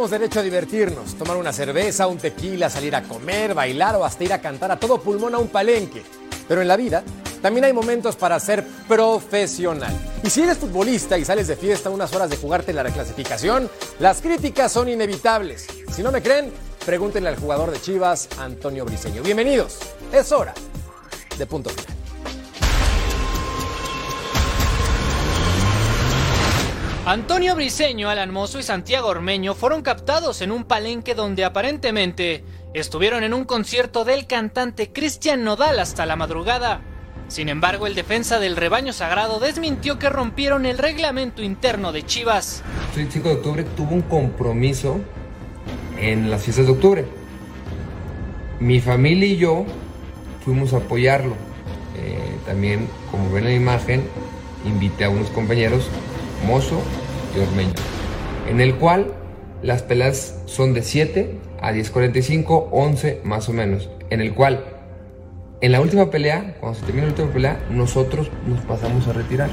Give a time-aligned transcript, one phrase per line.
[0.00, 4.24] Tenemos derecho a divertirnos, tomar una cerveza, un tequila, salir a comer, bailar o hasta
[4.24, 6.02] ir a cantar a todo pulmón a un palenque.
[6.48, 7.02] Pero en la vida
[7.42, 9.92] también hay momentos para ser profesional.
[10.22, 14.22] Y si eres futbolista y sales de fiesta unas horas de jugarte la reclasificación, las
[14.22, 15.66] críticas son inevitables.
[15.94, 16.50] Si no me creen,
[16.86, 19.22] pregúntenle al jugador de Chivas, Antonio Briseño.
[19.22, 19.80] Bienvenidos.
[20.14, 20.54] Es hora
[21.36, 21.99] de punto final.
[27.06, 33.24] Antonio Briseño, Alan Mozo y Santiago Ormeño fueron captados en un palenque donde aparentemente estuvieron
[33.24, 36.82] en un concierto del cantante Cristian Nodal hasta la madrugada.
[37.28, 42.62] Sin embargo, el defensa del rebaño sagrado desmintió que rompieron el reglamento interno de Chivas.
[42.94, 45.00] El 5 de octubre tuvo un compromiso
[45.98, 47.04] en las fiestas de octubre.
[48.60, 49.64] Mi familia y yo
[50.44, 51.34] fuimos a apoyarlo.
[51.96, 54.02] Eh, también, como ven en la imagen,
[54.66, 55.88] invité a unos compañeros,
[56.46, 56.80] Mozo
[57.36, 57.74] y Ormeño,
[58.48, 59.12] en el cual
[59.62, 64.64] las peleas son de 7 a 10.45, 11 más o menos, en el cual
[65.60, 69.50] en la última pelea, cuando se termina la última pelea, nosotros nos pasamos a retirar.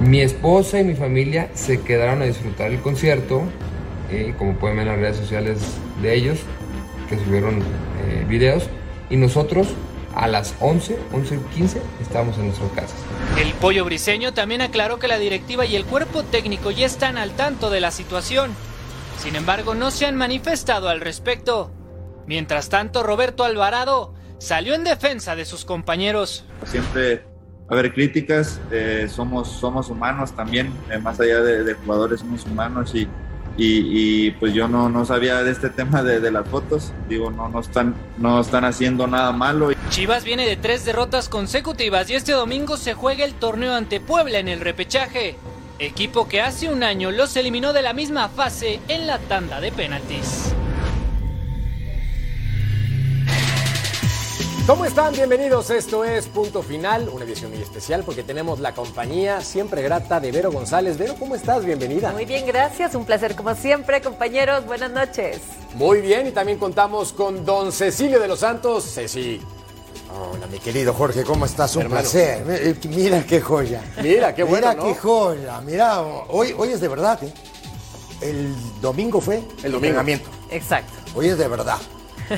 [0.00, 3.42] Mi esposa y mi familia se quedaron a disfrutar el concierto,
[4.12, 5.58] eh, como pueden ver en las redes sociales
[6.00, 6.38] de ellos,
[7.08, 8.68] que subieron eh, videos,
[9.10, 9.74] y nosotros
[10.18, 12.96] a las 11, 11.15 estábamos en nuestras casas.
[13.38, 17.30] El pollo briseño también aclaró que la directiva y el cuerpo técnico ya están al
[17.32, 18.50] tanto de la situación.
[19.18, 21.70] Sin embargo, no se han manifestado al respecto.
[22.26, 26.44] Mientras tanto, Roberto Alvarado salió en defensa de sus compañeros.
[26.64, 27.22] siempre
[27.70, 32.20] va a haber críticas, eh, somos, somos humanos también, eh, más allá de, de jugadores
[32.20, 33.06] somos humanos y,
[33.58, 37.30] y, y, pues yo no, no sabía de este tema de, de las fotos, digo,
[37.30, 39.70] no, no, están, no están haciendo nada malo.
[39.90, 44.38] Chivas viene de tres derrotas consecutivas y este domingo se juega el torneo ante Puebla
[44.38, 45.36] en el repechaje.
[45.80, 49.72] Equipo que hace un año los eliminó de la misma fase en la tanda de
[49.72, 50.54] penaltis.
[54.68, 55.14] ¿Cómo están?
[55.14, 55.70] Bienvenidos.
[55.70, 60.30] Esto es Punto Final, una edición muy especial porque tenemos la compañía siempre grata de
[60.30, 60.98] Vero González.
[60.98, 61.64] Vero, ¿cómo estás?
[61.64, 62.12] Bienvenida.
[62.12, 62.94] Muy bien, gracias.
[62.94, 64.66] Un placer como siempre, compañeros.
[64.66, 65.40] Buenas noches.
[65.72, 68.84] Muy bien, y también contamos con don Cecilio de los Santos.
[68.92, 69.40] Ceci.
[70.14, 71.74] Hola, mi querido Jorge, ¿cómo estás?
[71.76, 72.02] Un Hermano.
[72.02, 72.44] placer.
[72.50, 73.82] Eh, Mira qué joya.
[74.02, 74.86] Mira, qué bueno, Mira ¿no?
[74.88, 75.60] qué joya.
[75.62, 77.32] Mira, hoy, hoy es de verdad, ¿eh?
[78.20, 79.76] El domingo fue El domingo.
[79.86, 80.28] entrenamiento.
[80.50, 80.92] Exacto.
[81.14, 81.78] Hoy es de verdad.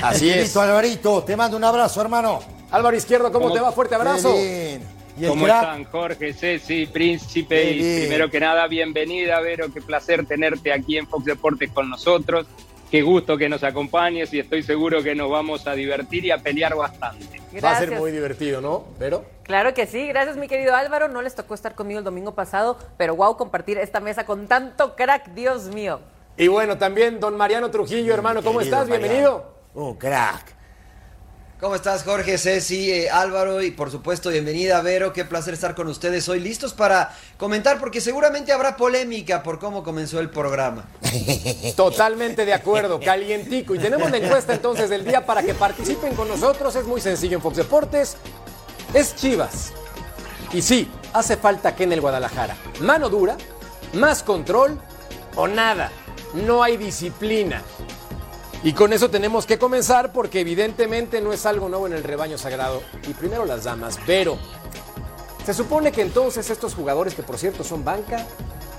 [0.01, 0.35] Así es.
[0.35, 2.39] querido Alvarito, te mando un abrazo, hermano.
[2.71, 3.71] Álvaro Izquierdo, ¿cómo, ¿Cómo- te va?
[3.71, 4.33] Fuerte abrazo.
[4.33, 4.81] Bien.
[5.19, 7.71] Y ¿Cómo crack, están, Jorge, Ceci, Príncipe?
[7.71, 9.67] Y primero que nada, bienvenida, Vero.
[9.73, 12.47] Qué placer tenerte aquí en Fox Deportes con nosotros.
[12.89, 16.37] Qué gusto que nos acompañes y estoy seguro que nos vamos a divertir y a
[16.37, 17.41] pelear bastante.
[17.63, 18.85] Va a ser muy divertido, ¿no?
[18.99, 20.07] Pero Claro que sí.
[20.07, 21.09] Gracias, mi querido Álvaro.
[21.09, 24.95] No les tocó estar conmigo el domingo pasado, pero wow, compartir esta mesa con tanto
[24.95, 25.99] crack, Dios mío.
[26.37, 28.87] Y bueno, también don Mariano Trujillo, hermano, ¿cómo querido estás?
[28.89, 29.53] Bienvenido.
[29.73, 30.55] Un crack.
[31.61, 35.13] ¿Cómo estás, Jorge, Ceci, eh, Álvaro y por supuesto bienvenida, Vero?
[35.13, 39.83] Qué placer estar con ustedes hoy, listos para comentar porque seguramente habrá polémica por cómo
[39.83, 40.89] comenzó el programa.
[41.75, 43.75] Totalmente de acuerdo, calientico.
[43.75, 46.75] Y tenemos la encuesta entonces del día para que participen con nosotros.
[46.75, 48.17] Es muy sencillo en Fox Deportes.
[48.93, 49.71] Es Chivas.
[50.51, 52.57] Y sí, hace falta que en el Guadalajara.
[52.81, 53.37] Mano dura,
[53.93, 54.81] más control
[55.35, 55.91] o nada.
[56.33, 57.61] No hay disciplina.
[58.63, 62.37] Y con eso tenemos que comenzar porque evidentemente no es algo nuevo en el rebaño
[62.37, 62.83] sagrado.
[63.07, 64.37] Y primero las damas, pero
[65.43, 68.23] se supone que entonces estos jugadores, que por cierto son banca,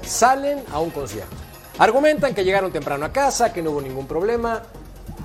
[0.07, 1.35] salen a un concierto.
[1.79, 4.63] Argumentan que llegaron temprano a casa, que no hubo ningún problema.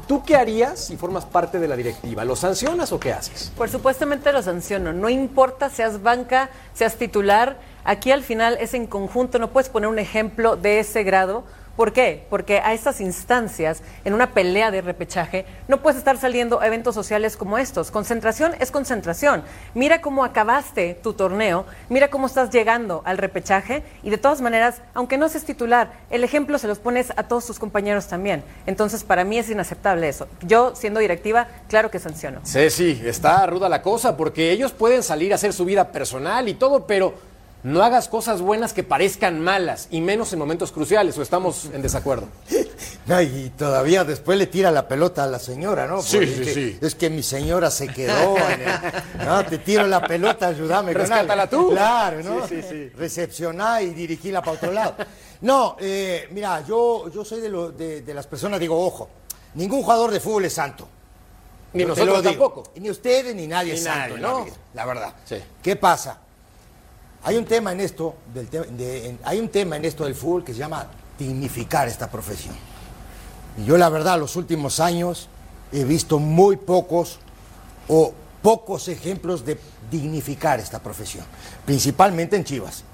[0.08, 2.26] ¿Tú qué harías si formas parte de la directiva?
[2.26, 3.52] ¿Lo sancionas o qué haces?
[3.56, 4.92] Por supuestamente lo sanciono.
[4.92, 7.60] No importa seas banca, seas titular.
[7.84, 9.38] Aquí al final es en conjunto.
[9.38, 11.44] No puedes poner un ejemplo de ese grado
[11.78, 12.26] ¿Por qué?
[12.32, 16.96] Porque a estas instancias, en una pelea de repechaje, no puedes estar saliendo a eventos
[16.96, 17.92] sociales como estos.
[17.92, 19.44] Concentración es concentración.
[19.76, 24.82] Mira cómo acabaste tu torneo, mira cómo estás llegando al repechaje y de todas maneras,
[24.96, 28.44] aunque no seas titular, el ejemplo se los pones a todos tus compañeros también.
[28.66, 30.28] Entonces, para mí es inaceptable eso.
[30.42, 32.40] Yo, siendo directiva, claro que sanciono.
[32.42, 36.50] Sí, sí, está ruda la cosa porque ellos pueden salir a hacer su vida personal
[36.50, 37.27] y todo, pero
[37.68, 41.82] no hagas cosas buenas que parezcan malas y menos en momentos cruciales o estamos en
[41.82, 42.28] desacuerdo.
[43.08, 46.02] No, y todavía después le tira la pelota a la señora, ¿no?
[46.02, 46.78] Sí, Porque sí, es que- sí.
[46.82, 48.36] Es que mi señora se quedó.
[48.38, 50.92] en el- no, te tiro la pelota, ayúdame.
[50.92, 51.58] con Rescátala algo.
[51.58, 51.70] tú.
[51.72, 52.46] Claro, ¿no?
[52.46, 52.90] Sí, sí, sí.
[52.98, 54.96] Recepcionar y dirigirla para otro lado.
[55.40, 59.08] No, eh, mira, yo, yo soy de, lo- de- de las personas, digo, ojo,
[59.54, 60.86] ningún jugador de fútbol es santo.
[61.74, 62.30] Ni Yo nosotros digo.
[62.32, 62.64] tampoco.
[62.76, 64.44] Y ni ustedes ni nadie Ni es santo nadie, la ¿no?
[64.44, 65.14] vida, la verdad.
[65.24, 65.38] Sí.
[65.64, 66.20] ¿Qué pasa?
[67.28, 70.54] Hay un tema en esto, del te- hay un tema en esto del fútbol que
[70.54, 70.88] se llama
[71.20, 72.56] dignificar esta profesión.
[73.58, 75.28] Y yo la verdad, los últimos años
[75.74, 77.20] he visto muy pocos
[77.90, 79.60] o pocos ejemplos de
[79.92, 81.26] dignificar esta profesión,
[81.66, 82.86] principalmente en Chivas.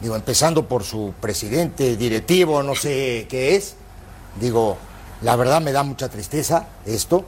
[0.00, 3.74] Digo, empezando por su presidente, directivo, no sé qué es.
[4.40, 4.78] Digo,
[5.20, 7.22] la verdad me da mucha tristeza esto.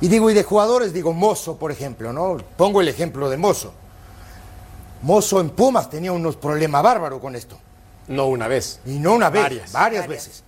[0.00, 2.36] Y digo, y de jugadores, digo, Mozo, por ejemplo, ¿no?
[2.56, 3.72] Pongo el ejemplo de Mozo.
[5.02, 7.58] Mozo en Pumas tenía unos problemas bárbaros con esto.
[8.08, 8.80] No una vez.
[8.86, 9.72] Y no una vez, Varias.
[9.72, 10.42] varias, veces.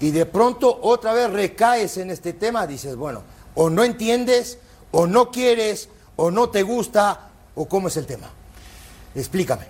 [0.00, 3.22] Y de pronto otra vez recaes en este tema, dices, bueno,
[3.54, 4.58] o no entiendes,
[4.90, 8.28] o no quieres, o no te gusta, o cómo es el tema.
[9.14, 9.64] Explícame.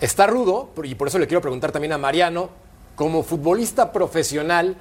[0.00, 2.50] Está rudo, y por eso le quiero preguntar también a Mariano,
[2.96, 4.76] como futbolista profesional,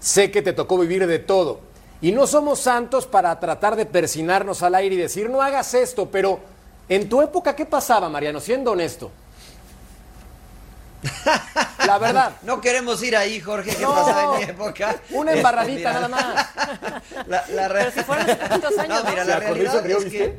[0.00, 1.60] sé que te tocó vivir de todo.
[2.00, 6.10] Y no somos santos para tratar de persinarnos al aire y decir, no hagas esto,
[6.10, 6.40] pero
[6.88, 8.40] en tu época, ¿qué pasaba, Mariano?
[8.40, 9.10] Siendo honesto.
[11.86, 12.32] La verdad.
[12.42, 13.94] No queremos ir ahí, Jorge, que No.
[13.94, 14.96] pasaba en mi época.
[15.10, 16.24] Una Este, embarradita nada más.
[17.26, 19.30] La, la re- Pero si fueron hace tantos años, No, mira, ¿no?
[19.30, 20.36] la y realidad es que...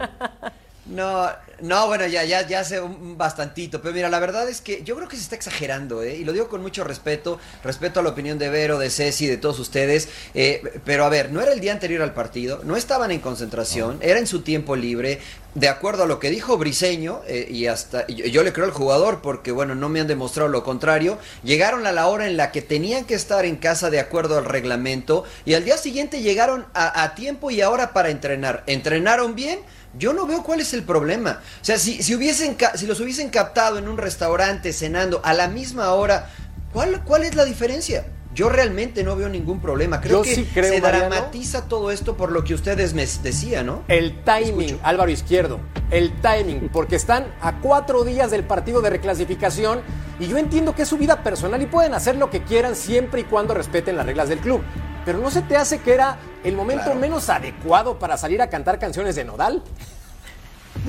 [0.87, 1.27] No,
[1.61, 4.95] no, bueno, ya, ya, ya hace un bastantito, pero mira, la verdad es que yo
[4.95, 6.17] creo que se está exagerando, ¿eh?
[6.17, 9.37] Y lo digo con mucho respeto, respeto a la opinión de Vero, de Ceci, de
[9.37, 13.09] todos ustedes, eh, pero a ver, no era el día anterior al partido, no estaban
[13.09, 15.21] en concentración, era en su tiempo libre,
[15.55, 18.71] de acuerdo a lo que dijo Briseño, eh, y hasta, yo, yo le creo al
[18.71, 22.51] jugador porque, bueno, no me han demostrado lo contrario, llegaron a la hora en la
[22.51, 26.67] que tenían que estar en casa de acuerdo al reglamento, y al día siguiente llegaron
[26.75, 28.63] a, a tiempo y ahora para entrenar.
[28.67, 29.59] ¿Entrenaron bien?
[29.97, 31.39] Yo no veo cuál es el problema.
[31.61, 35.47] O sea, si, si, hubiesen, si los hubiesen captado en un restaurante cenando a la
[35.47, 36.29] misma hora,
[36.73, 38.05] ¿cuál, cuál es la diferencia?
[38.33, 40.01] Yo realmente no veo ningún problema.
[40.01, 41.09] Creo Yo que sí creo, se Mariano.
[41.09, 43.83] dramatiza todo esto por lo que ustedes me decían, ¿no?
[43.87, 49.79] El timing, Álvaro Izquierdo, el timing, porque están a cuatro días del partido de reclasificación
[50.19, 53.21] y yo entiendo que es su vida personal y pueden hacer lo que quieran siempre
[53.21, 54.61] y cuando respeten las reglas del club.
[55.05, 56.99] Pero ¿no se te hace que era el momento Claro.
[56.99, 59.61] menos adecuado para salir a cantar canciones de Nodal?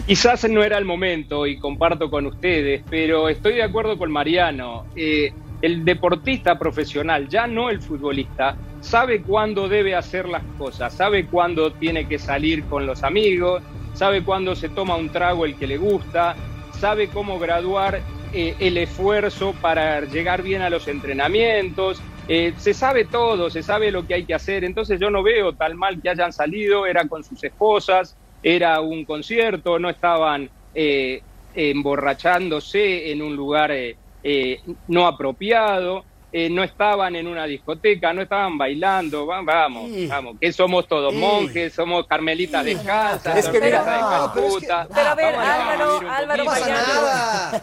[0.06, 4.86] Quizás no era el momento y comparto con ustedes, pero estoy de acuerdo con Mariano.
[4.96, 5.32] Eh,
[5.62, 11.72] el deportista profesional, ya no el futbolista, sabe cuándo debe hacer las cosas, sabe cuándo
[11.72, 13.62] tiene que salir con los amigos,
[13.94, 16.36] sabe cuándo se toma un trago el que le gusta,
[16.78, 18.00] sabe cómo graduar
[18.32, 22.00] eh, el esfuerzo para llegar bien a los entrenamientos.
[22.28, 25.52] Eh, se sabe todo, se sabe lo que hay que hacer, entonces yo no veo
[25.54, 31.22] tal mal que hayan salido, era con sus esposas, era un concierto, no estaban eh,
[31.54, 38.20] emborrachándose en un lugar eh, eh, no apropiado, eh, no estaban en una discoteca, no
[38.22, 43.78] estaban bailando, va- vamos, vamos, que somos todos monjes, somos carmelitas descalzas, Es que mira-
[43.78, 44.88] No, pero es que- Calcuta.
[44.94, 46.44] Pero a ver, Vamos a Álvaro, Álvaro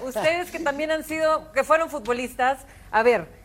[0.08, 3.42] ustedes que también han sido, que fueron futbolistas, a ver,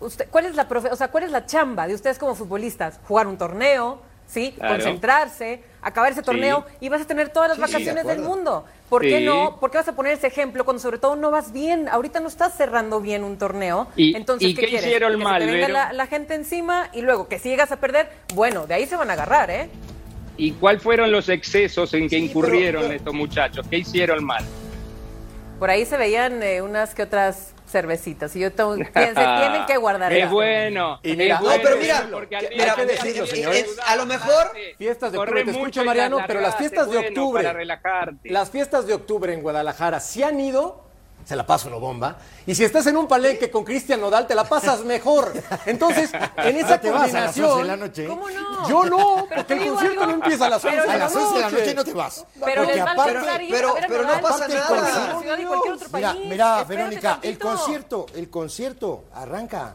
[0.00, 2.98] usted, ¿cuál es la profe- o sea, cuál es la chamba de ustedes como futbolistas?
[3.06, 4.52] Jugar un torneo, ¿sí?
[4.56, 4.74] Claro.
[4.74, 8.26] Concentrarse, acabar ese torneo y vas a tener todas las Sí, sí, de vacaciones del
[8.26, 8.64] mundo.
[8.88, 9.58] ¿Por qué no?
[9.60, 11.88] ¿Por qué vas a poner ese ejemplo cuando sobre todo no vas bien?
[11.88, 13.86] Ahorita no estás cerrando bien un torneo.
[13.94, 14.86] ¿Y- Entonces, y ¿qué, qué quieres?
[14.86, 17.70] hicieron que se mal, te venga la, la gente encima y luego que si llegas
[17.70, 19.68] a perder, bueno, de ahí se van a agarrar, ¿eh?
[20.36, 23.66] ¿Y cuáles fueron los excesos en que incurrieron pero- estos muchachos?
[23.68, 24.44] ¿Qué hicieron mal?
[25.58, 29.76] Por ahí se veían eh, unas que otras cervecitas y yo tengo, se tienen que
[29.76, 30.12] guardar.
[30.20, 30.98] Es bueno.
[31.02, 33.64] Y es mira- No, bueno pero mira, porque al mira, hay que decirlo, señores.
[33.64, 36.96] ayuda a lo mejor- Fiestas de octubre, te escucho Mariano, pero las fiestas es de
[36.98, 38.30] bueno octubre, Para relajarte.
[38.30, 40.89] las fiestas de octubre en Guadalajara, si han ido,
[41.24, 42.16] se la paso no bomba.
[42.46, 45.32] Y si estás en un palenque con Cristian Nodal, te la pasas mejor.
[45.66, 48.06] Entonces, en esa te vas a las 11 combinación, de la noche.
[48.06, 48.68] ¿Cómo no?
[48.68, 50.06] yo no, porque el concierto algo.
[50.06, 51.60] no empieza a las 11 Pero de A la las 11 de la noche.
[51.62, 52.24] noche no te vas.
[52.44, 55.18] Pero les va a aparte- ir pero- a ver a pero no pasa nada.
[55.20, 56.26] ciudad y cualquier otro Mira, país.
[56.28, 59.74] mira, Espérate Verónica, el concierto, el concierto arranca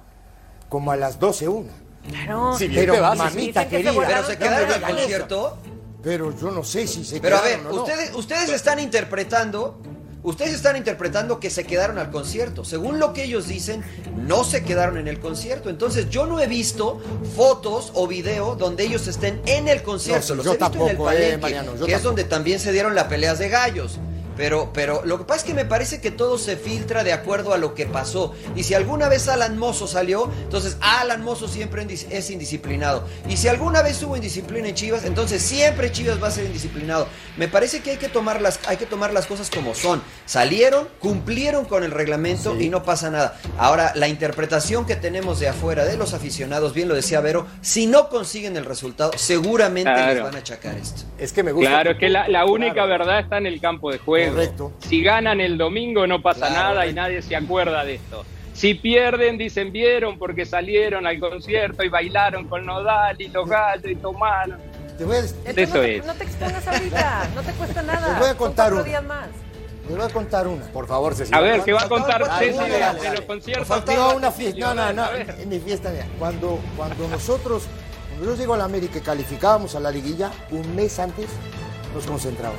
[0.69, 1.71] como a las 12 una.
[2.09, 2.55] Claro.
[2.57, 3.91] Bien Pero te vas, mamita que se querida.
[3.93, 5.57] volaron Pero se quedaron al concierto.
[6.03, 7.61] Pero yo no sé si se Pero a ver,
[8.13, 9.79] ustedes están interpretando,
[10.25, 12.65] ustedes están interpretando que se quedaron al concierto.
[12.65, 13.83] Según lo que ellos dicen,
[14.17, 15.69] no se quedaron en el concierto.
[15.69, 16.99] Entonces yo no he visto
[17.35, 20.29] fotos o video donde ellos estén en el concierto.
[20.29, 22.03] No, Los yo he visto en el tampoco, eh, palenque, Mariano, que es tampoco.
[22.03, 23.99] donde también se dieron las peleas de gallos.
[24.37, 27.53] Pero, pero lo que pasa es que me parece que todo se filtra de acuerdo
[27.53, 28.33] a lo que pasó.
[28.55, 33.05] Y si alguna vez Alan Mozo salió, entonces Alan Mozo siempre es indisciplinado.
[33.29, 37.07] Y si alguna vez hubo indisciplina en Chivas, entonces siempre Chivas va a ser indisciplinado.
[37.37, 40.01] Me parece que hay que tomar las, hay que tomar las cosas como son.
[40.25, 43.39] Salieron, cumplieron con el reglamento y no pasa nada.
[43.57, 47.85] Ahora, la interpretación que tenemos de afuera de los aficionados, bien lo decía Vero, si
[47.85, 50.13] no consiguen el resultado, seguramente Claro.
[50.13, 51.03] les van a achacar esto.
[51.17, 51.69] Es que me gusta.
[51.69, 54.24] Claro, es que la, la única verdad está en el campo de juego.
[54.29, 54.73] Correcto.
[54.79, 57.01] Si ganan el domingo no pasa Claro, nada y correcto.
[57.01, 58.25] nadie se acuerda de esto.
[58.53, 63.85] Si pierden, dicen vieron porque salieron al concierto y bailaron con Nodal y los gallos
[63.91, 64.59] y tomaron.
[64.97, 66.05] Te voy a, Entonces, Eso no, te, es.
[66.05, 68.09] no te expongas ahorita, no te cuesta nada.
[68.11, 68.83] Les voy a contar una.
[68.83, 69.27] días más.
[69.89, 70.63] les voy a contar una.
[70.67, 71.37] Por favor, Cecilia.
[71.37, 73.67] A ver, ¿qué va a contar Ceci de, los conciertos?
[73.67, 74.59] Faltaba una fiesta.
[74.59, 75.05] No, no, A no.
[75.37, 77.63] En mi fiesta, mira, cuando, cuando nosotros,
[78.11, 81.27] cuando yo llego a la América y calificábamos a la liguilla, un mes antes
[81.93, 82.55] nos concentraban.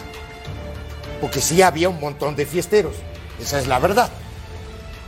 [1.21, 2.95] Porque sí había un montón de fiesteros.
[3.41, 4.11] Esa es la verdad.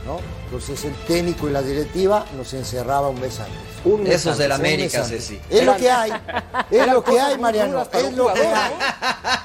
[0.05, 0.19] ¿no?
[0.45, 3.57] Entonces el técnico y la directiva nos encerraba un mes antes.
[3.85, 5.03] Un mes Esos del antes, mes América.
[5.03, 5.39] Ceci.
[5.49, 6.11] Es lo que hay.
[6.71, 7.81] Es eran lo que hay, Mariano.
[7.81, 8.73] Es lo que hay.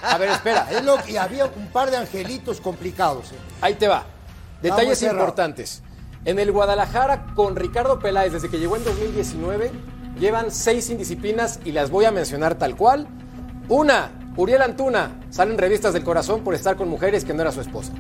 [0.03, 0.69] A ver, espera.
[0.71, 3.33] Es lo que había un par de angelitos complicados.
[3.33, 3.37] ¿eh?
[3.61, 4.05] Ahí te va.
[4.63, 5.83] Detalles importantes.
[6.25, 9.71] En el Guadalajara, con Ricardo Peláez, desde que llegó en 2019,
[10.19, 13.07] llevan seis indisciplinas y las voy a mencionar tal cual.
[13.69, 17.53] Una, Uriel Antuna, sale en revistas del corazón por estar con mujeres que no era
[17.53, 17.93] su esposa.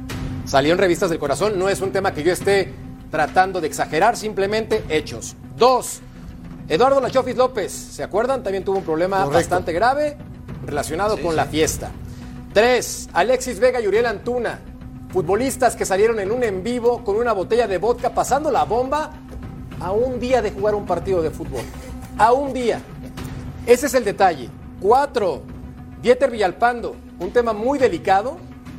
[0.45, 2.73] Salió en revistas del corazón, no es un tema que yo esté
[3.11, 5.37] tratando de exagerar, simplemente hechos.
[5.57, 6.01] Dos,
[6.69, 8.43] Eduardo Lachofis López, ¿se acuerdan?
[8.43, 9.39] También tuvo un problema Correcto.
[9.39, 10.17] bastante grave
[10.67, 11.91] relacionado con la fiesta.
[12.53, 14.59] Tres, Alexis Vega y Uriel Antuna,
[15.13, 19.13] futbolistas que salieron en un en vivo con una botella de vodka pasando la bomba
[19.79, 21.63] a un día de jugar un partido de fútbol.
[22.19, 22.81] A un día.
[23.67, 24.49] Ese es el detalle.
[24.81, 25.43] Cuatro,
[26.05, 28.37] Dieter Villalpando, un tema muy delicado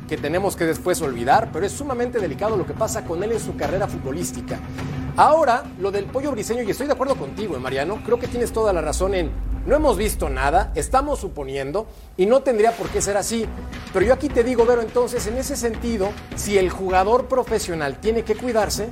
[0.08, 3.40] que tenemos que después olvidar, pero es sumamente delicado lo que pasa con él en
[3.40, 4.60] su carrera futbolística.
[5.16, 8.52] Ahora, lo del pollo briseño, y estoy de acuerdo contigo, eh, Mariano, creo que tienes
[8.52, 9.32] toda la razón en,
[9.66, 13.44] no hemos visto nada, estamos suponiendo, y no tendría por qué ser así.
[13.92, 18.22] Pero yo aquí te digo, Vero, entonces, en ese sentido, si el jugador profesional tiene
[18.22, 18.88] que cuidarse,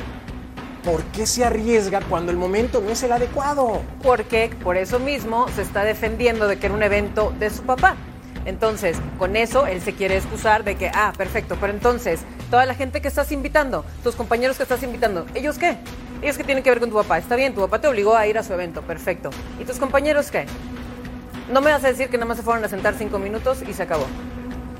[0.83, 3.81] ¿por qué se arriesga cuando el momento no es el adecuado?
[4.03, 7.95] Porque por eso mismo se está defendiendo de que era un evento de su papá.
[8.45, 12.21] Entonces, con eso él se quiere excusar de que, ah, perfecto, pero entonces,
[12.51, 15.77] toda la gente que estás invitando, tus compañeros que estás invitando, ¿ellos qué?
[16.23, 17.19] Ellos que tienen que ver con tu papá.
[17.19, 19.31] Está bien, tu papá te obligó a ir a su evento, perfecto.
[19.61, 20.47] ¿Y tus compañeros qué?
[21.53, 23.73] No me vas a decir que nada más se fueron a sentar cinco minutos y
[23.75, 24.07] se acabó.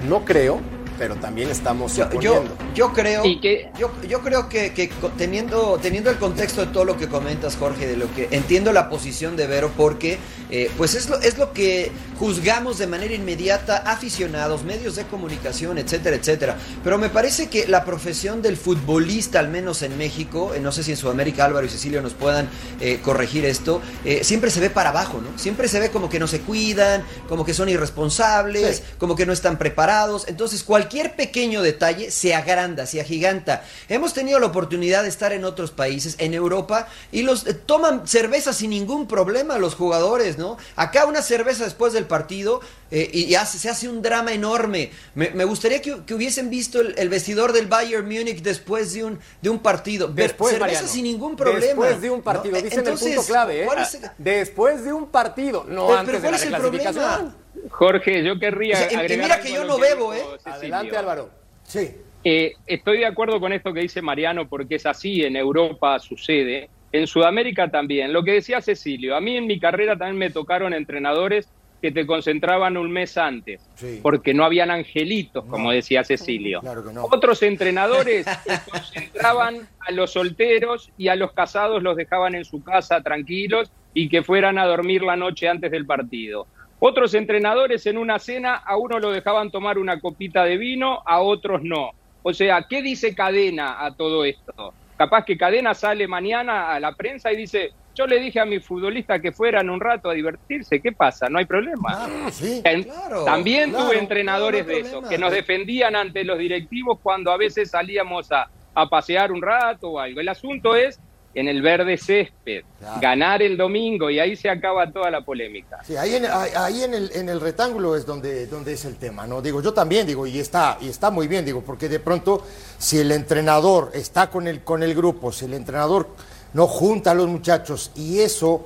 [0.09, 0.61] No creo,
[0.99, 2.57] pero también estamos Yo, yo, suponiendo.
[2.75, 6.85] yo creo, Y que- yo, yo creo que, que teniendo, teniendo el contexto de todo
[6.85, 10.19] lo que comentas, Jorge, de lo que entiendo la posición de Vero, porque
[10.55, 15.79] eh, pues es lo, es lo que juzgamos de manera inmediata aficionados, medios de comunicación,
[15.79, 16.57] etcétera, etcétera.
[16.85, 20.85] Pero me parece que la profesión del futbolista, al menos en México, eh, no sé
[20.85, 22.49] si en Sudamérica Álvaro y Cecilio nos puedan
[22.81, 25.37] eh, corregir esto, eh, siempre se ve para abajo, ¿no?
[25.39, 28.83] Siempre se ve como que no se cuidan, como que son irresponsables, Sí.
[28.99, 30.27] como que no están preparados.
[30.29, 33.65] Entonces, cualquier pequeño detalle se agranda, se agiganta.
[33.89, 38.53] Hemos tenido la oportunidad de estar en otros países, en Europa, y los toman cerveza
[38.53, 40.44] sin ningún problema los jugadores, ¿no?
[40.77, 42.61] Acá una cerveza después del partido
[42.91, 44.91] eh, y, y hace- se hace un drama enorme.
[45.15, 49.05] Me, me gustaría que, que hubiesen visto el, el vestidor del Bayern Múnich después de
[49.05, 50.09] un, de un partido.
[50.09, 51.61] Después, cerveza Mariano, sin ningún problema.
[51.67, 52.25] Después de un ¿no?
[52.25, 53.67] partido, Eh, dicen entonces, el punto clave, ¿eh?
[53.67, 56.43] ¿cuál es el- Después de un partido, no Pero- antes pero de ¿cuál la es
[56.45, 57.35] el problema?
[57.71, 60.23] Jorge, yo querría O sea, y- y agregar mira que yo no que bebo, ¿eh?
[60.39, 60.55] Cecilio.
[60.55, 61.31] Adelante, Álvaro.
[61.67, 61.97] Sí.
[62.27, 66.71] Eh, estoy de acuerdo con esto que dice Mariano, porque es así, en Europa sucede,
[66.95, 68.13] en Sudamérica también.
[68.13, 71.49] Lo que decía Cecilio, a mí en mi carrera también me tocaron entrenadores
[71.83, 73.99] que te concentraban un mes antes, Sí.
[74.01, 76.61] porque no habían angelitos, como decía Cecilio.
[76.61, 77.05] Claro que no.
[77.11, 78.25] Otros entrenadores
[78.71, 84.09] concentraban a los solteros y a los casados los dejaban en su casa tranquilos y
[84.09, 86.47] que fueran a dormir la noche antes del partido.
[86.79, 91.21] Otros entrenadores en una cena a uno lo dejaban tomar una copita de vino, a
[91.21, 91.91] otros no.
[92.23, 94.73] O sea, ¿qué dice Cadena a todo esto?
[94.97, 98.65] Capaz que Cadena sale mañana a la prensa y dice, yo le dije a mis
[98.65, 101.29] futbolistas que fueran un rato a divertirse, ¿qué pasa?
[101.29, 101.91] No hay problema.
[101.93, 102.61] Ah, sí.
[102.65, 106.99] En- claro, También claro, tuve entrenadores no de esos, que nos defendían ante los directivos
[107.03, 110.21] cuando a veces salíamos a, a pasear un rato o algo.
[110.21, 111.01] El asunto es
[111.35, 112.63] en el verde césped,
[113.01, 115.79] ganar el domingo y ahí se acaba toda la polémica.
[115.85, 119.27] Sí, ahí en, ahí en, el, en el rectángulo es donde, donde es el tema,
[119.27, 119.43] ¿no?
[119.43, 122.45] Digo, yo también digo, y está, y está muy bien, digo, porque de pronto,
[122.79, 126.09] si el entrenador está con el, con el grupo, si el entrenador
[126.53, 128.65] no junta a los muchachos y eso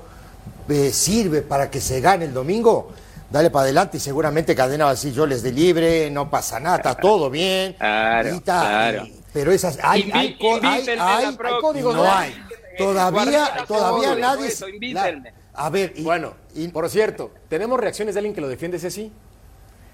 [0.69, 2.93] eh, sirve para que se gane el domingo,
[3.31, 6.61] dale para adelante y seguramente Cadena va a decir, yo les de libre, no pasa
[6.61, 7.73] nada, está todo bien.
[7.79, 9.07] Claro, y ta- claro.
[9.07, 12.35] y- pero esas, hay, hay, hay, hay- códigos, no hay.
[12.79, 14.53] Todavía, todavía nadie...
[15.55, 16.35] A ver, y- Bueno,
[16.73, 19.11] por cierto, tenemos reacciones de alguien que lo defiende, Ceci,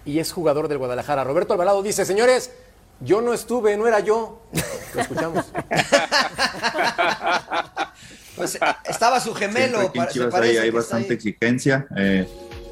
[0.05, 1.25] y es jugador del Guadalajara.
[1.25, 2.53] Roberto Alvarado dice, señores,
[3.01, 4.43] yo no estuve, no era yo.
[4.95, 5.47] Lo escuchamos.
[8.37, 11.15] Pues estaba su gemelo, Siempre aquí en pa- se Chivas parece hay, que bastante ahí.
[11.15, 12.29] exigencia eh,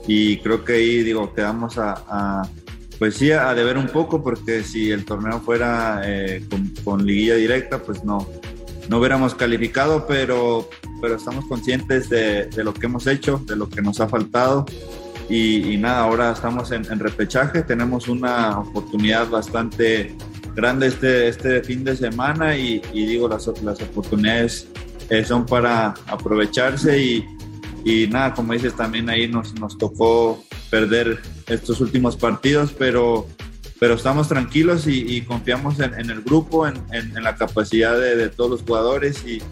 [0.09, 2.49] y creo que ahí digo quedamos a, a-
[2.99, 7.37] pues sí a deber un poco porque si el torneo fuera eh, con, con liguilla
[7.37, 8.27] directa pues no
[8.89, 10.69] no hubiéramos calificado pero
[11.01, 14.67] pero estamos conscientes de, de lo que hemos hecho de lo que nos ha faltado.
[15.29, 17.63] Y, nada ahora estamos en, en repechaje.
[17.63, 20.15] Tenemos una oportunidad bastante
[20.55, 24.69] grande este este fin de semana y, y digo las, las oportunidades
[25.09, 27.25] eh, son para aprovecharse y,
[27.85, 33.27] y nada, como dices, también ahí nos, nos tocó perder estos últimos partidos, pero,
[33.83, 39.25] pero estamos tranquilos y, confiamos en, el grupo, en, la capacidad de, todos los jugadores
[39.27, 39.43] y,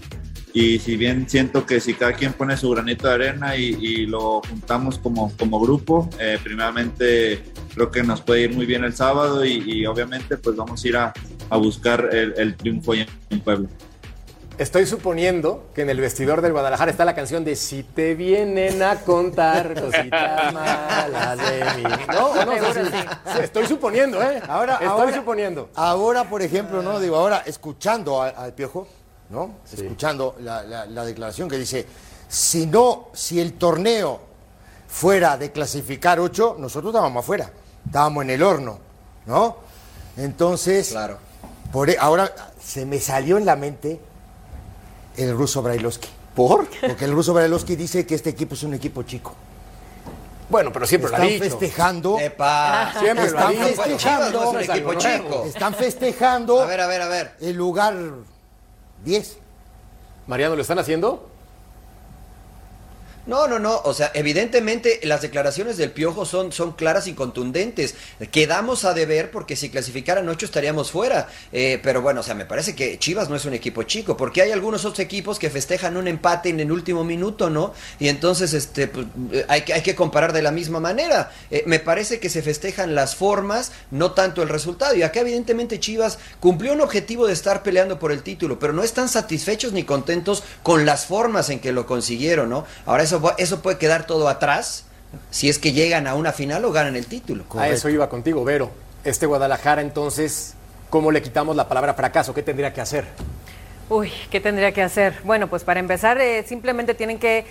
[0.54, 4.40] y si bien siento que si cada quien pone su granito de arena y, lo
[4.48, 7.42] juntamos como, como grupo, eh, primeramente
[7.74, 10.96] creo que nos puede ir muy bien el sábado y, obviamente pues vamos a ir
[10.96, 11.12] a,
[11.48, 13.68] a buscar el, el triunfo en Puebla.
[14.60, 18.82] Estoy suponiendo que en el vestidor del Guadalajara está la canción de Si te vienen
[18.82, 21.82] a contar cositas malas de mí.
[22.12, 22.26] ¿No?
[22.26, 22.52] ¿O no?
[22.74, 22.80] Sí.
[22.84, 24.42] Sí, Estoy suponiendo, ¿eh?
[24.46, 25.70] Ahora, Estoy ahora- suponiendo.
[25.74, 27.00] Ahora, por ejemplo, ¿no?
[27.00, 28.86] Digo, ahora escuchando al, Piojo,
[29.30, 29.54] ¿no?
[29.72, 31.86] Escuchando la, la- la declaración que dice,
[32.28, 34.20] si no, si el torneo
[34.88, 37.50] fuera de clasificar ocho, nosotros estábamos afuera,
[37.86, 38.78] estábamos en el horno,
[39.24, 39.56] ¿no?
[40.18, 41.16] Entonces, Claro.
[41.72, 42.30] por, e- ahora
[42.62, 43.98] se me salió en la mente
[45.16, 46.08] el ruso Brailovsky.
[46.34, 46.68] ¿Por?
[46.80, 49.34] Porque el ruso Brailovsky dice que este equipo es un equipo chico.
[50.48, 51.44] Bueno, pero siempre Están lo ha dicho.
[51.44, 52.18] festejando.
[52.18, 52.92] Epa.
[52.98, 53.68] Siempre lo ha Están dicho.
[53.68, 54.40] Chivas festejando.
[54.52, 55.44] no es un equipo chico.
[55.46, 57.36] Están festejando A ver, a ver, a ver.
[57.40, 57.94] el lugar
[59.04, 59.38] 10.
[60.26, 61.29] Mariano, ¿lo están haciendo?
[63.30, 63.80] No, no, no.
[63.84, 67.94] O sea, evidentemente las declaraciones del Piojo son, son claras y contundentes.
[68.32, 71.28] Quedamos a deber porque si clasificaran ocho estaríamos fuera.
[71.52, 74.42] Eh, pero bueno, o sea, me parece que Chivas no es un equipo chico, porque
[74.42, 77.72] hay algunos otros equipos que festejan un empate en el último minuto, ¿no?
[78.00, 81.30] Y entonces este, pues, eh, hay, que, hay que comparar de la misma manera.
[81.52, 84.96] Eh, me parece que se festejan las formas, no tanto el resultado.
[84.96, 88.82] Y acá evidentemente Chivas cumplió un objetivo de estar peleando por el título, pero no
[88.82, 92.66] están satisfechos ni contentos con las formas en que lo consiguieron, ¿no?
[92.86, 94.84] Ahora eso, eso puede quedar todo atrás
[95.30, 97.44] si es que llegan a una final o ganan el título.
[97.56, 98.70] A eso iba contigo, Vero.
[99.04, 100.54] Este Guadalajara, entonces,
[100.90, 102.34] ¿cómo le quitamos la palabra fracaso?
[102.34, 103.06] ¿Qué tendría que hacer?
[103.88, 105.16] Uy, ¿qué tendría que hacer?
[105.24, 107.44] Bueno, pues para empezar, eh, simplemente tienen que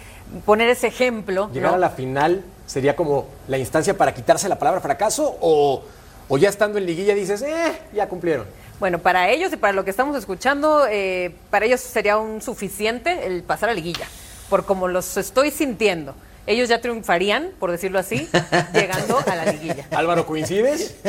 [0.46, 1.50] poner ese ejemplo.
[1.52, 1.76] ¿Llegar ¿no?
[1.76, 5.38] a la final sería como la instancia para quitarse la palabra fracaso?
[5.42, 5.84] ¿O,
[6.30, 8.46] o ya estando en liguilla dices, eh, ya cumplieron?
[8.80, 13.28] Bueno, para ellos y para lo que estamos escuchando, eh, para ellos sería un suficiente
[13.28, 14.08] el pasar a liguilla,
[14.50, 16.16] por como los estoy sintiendo.
[16.48, 18.28] Ellos ya triunfarían, por decirlo así,
[18.74, 19.86] llegando a la liguilla.
[19.92, 21.00] Álvaro, ¿coincides?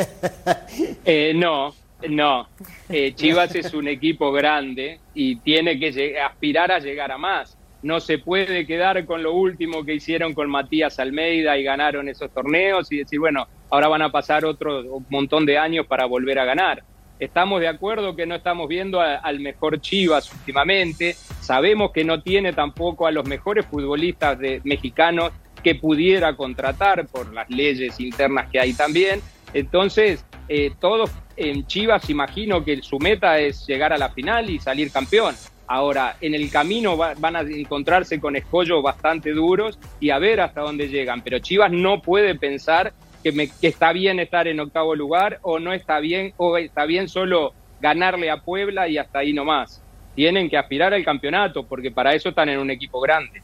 [1.03, 1.73] Eh, no,
[2.07, 2.47] no.
[2.89, 7.57] Eh, Chivas es un equipo grande y tiene que aspirar a llegar a más.
[7.81, 12.31] No se puede quedar con lo último que hicieron con Matías Almeida y ganaron esos
[12.31, 16.45] torneos y decir, bueno, ahora van a pasar otro montón de años para volver a
[16.45, 16.83] ganar.
[17.21, 21.13] Estamos de acuerdo que no estamos viendo al mejor Chivas últimamente.
[21.39, 25.31] Sabemos que no tiene tampoco a los mejores futbolistas de, mexicanos
[25.63, 29.21] que pudiera contratar por las leyes internas que hay también.
[29.53, 34.57] Entonces, eh, todos en Chivas imagino que su meta es llegar a la final y
[34.57, 35.35] salir campeón.
[35.67, 40.41] Ahora, en el camino va- van a encontrarse con escollos bastante duros y a ver
[40.41, 41.21] hasta dónde llegan.
[41.21, 45.59] Pero Chivas no puede pensar que, me- que está bien estar en octavo lugar o
[45.59, 49.81] no está bien, o está bien solo ganarle a Puebla y hasta ahí nomás.
[50.15, 53.41] Tienen que aspirar al campeonato porque para eso están en un equipo grande.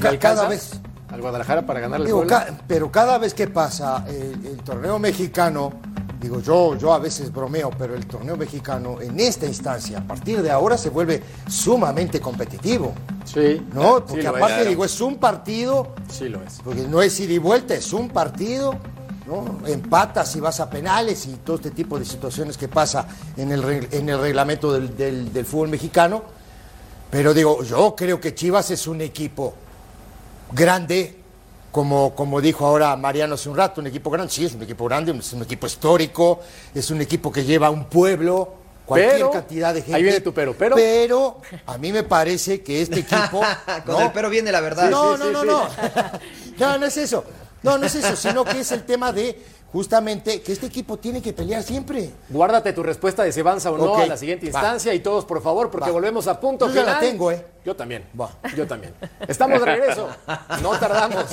[0.00, 2.46] Ca- ¿le cada vez- al Guadalajara para ganar el Digo, Puebla?
[2.46, 5.72] ca- pero cada vez que pasa el, el torneo mexicano,
[6.18, 10.40] digo yo, yo a veces bromeo, pero el torneo mexicano en esta instancia, a partir
[10.42, 12.94] de ahora se vuelve sumamente competitivo.
[13.24, 13.62] Sí.
[13.72, 13.98] ¿No?
[13.98, 16.60] Sí Porque lo aparte digo, es un partido, Sí lo es.
[16.64, 18.76] porque no es ida y vuelta, es un partido,
[19.26, 19.58] ¿no?
[19.66, 23.88] Empatas y vas a penales y todo este tipo de situaciones que pasa en el,
[23.90, 26.22] en el reglamento del, del- del fútbol mexicano.
[27.10, 29.54] Pero digo, yo creo que Chivas es un equipo
[30.52, 31.16] grande,
[31.72, 34.84] como, como dijo ahora Mariano hace un rato, un equipo grande, sí, es un equipo
[34.86, 36.40] grande, es un equipo histórico,
[36.74, 38.54] es un equipo que lleva un pueblo,
[38.86, 39.94] cualquier Pero, cantidad de gente.
[39.96, 43.40] ahí viene tu pero, pero- Pero a mí me parece que este equipo...
[43.84, 44.88] Con el pero viene la verdad.
[44.90, 45.46] No, Sí, no, sí, no, sí.
[45.46, 45.68] no.
[46.58, 47.22] No, no es eso.
[47.66, 49.38] No, no es eso, sino que es el tema de
[49.72, 52.10] justamente que este equipo tiene que pelear siempre.
[52.30, 54.60] Guárdate tu respuesta de si avanza o no Ok, a la siguiente va.
[54.60, 55.92] instancia y todos, por favor, porque Va.
[55.92, 57.44] volvemos a punto Yo ya la tengo, ¿eh?
[57.64, 58.04] Yo también.
[58.56, 58.94] Yo también.
[59.26, 60.08] Estamos de regreso.
[60.62, 61.24] No tardamos.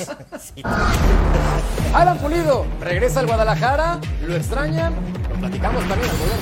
[1.94, 4.00] Alan Pulido regresa al Guadalajara.
[4.26, 4.92] ¿Lo extrañan?
[5.30, 6.38] Lo platicamos también al volver.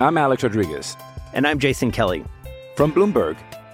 [0.00, 0.96] I'm Alex Rodriguez.
[1.34, 2.24] And I'm Jason Kelly.
[2.76, 3.36] From Bloomberg,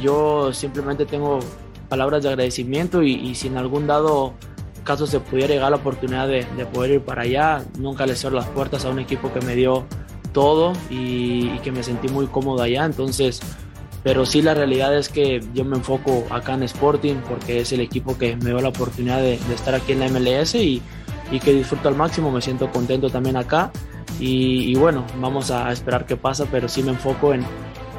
[0.00, 1.40] Yo simplemente tengo
[1.88, 4.34] palabras de agradecimiento y, y si en algún dado
[4.84, 8.36] caso se pudiera llegar la oportunidad de, de poder ir para allá, nunca le cierro
[8.36, 9.84] las puertas a un equipo que me dio
[10.32, 12.84] todo y, y que me sentí muy cómodo allá.
[12.84, 13.40] Entonces,
[14.02, 17.80] pero sí la realidad es que yo me enfoco acá en Sporting porque es el
[17.80, 20.82] equipo que me dio la oportunidad de, de estar aquí en la MLS y,
[21.30, 23.72] y que disfruto al máximo, me siento contento también acá
[24.20, 27.44] y, y bueno, vamos a esperar qué pasa, pero sí me enfoco en,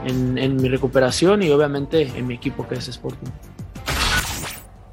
[0.06, 3.30] en, en mi recuperación y obviamente en mi equipo que es Sporting.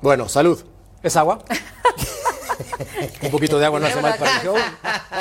[0.00, 0.62] Bueno, salud.
[1.02, 1.38] ¿Es agua?
[3.22, 4.56] Un poquito de agua no hace mal para el show.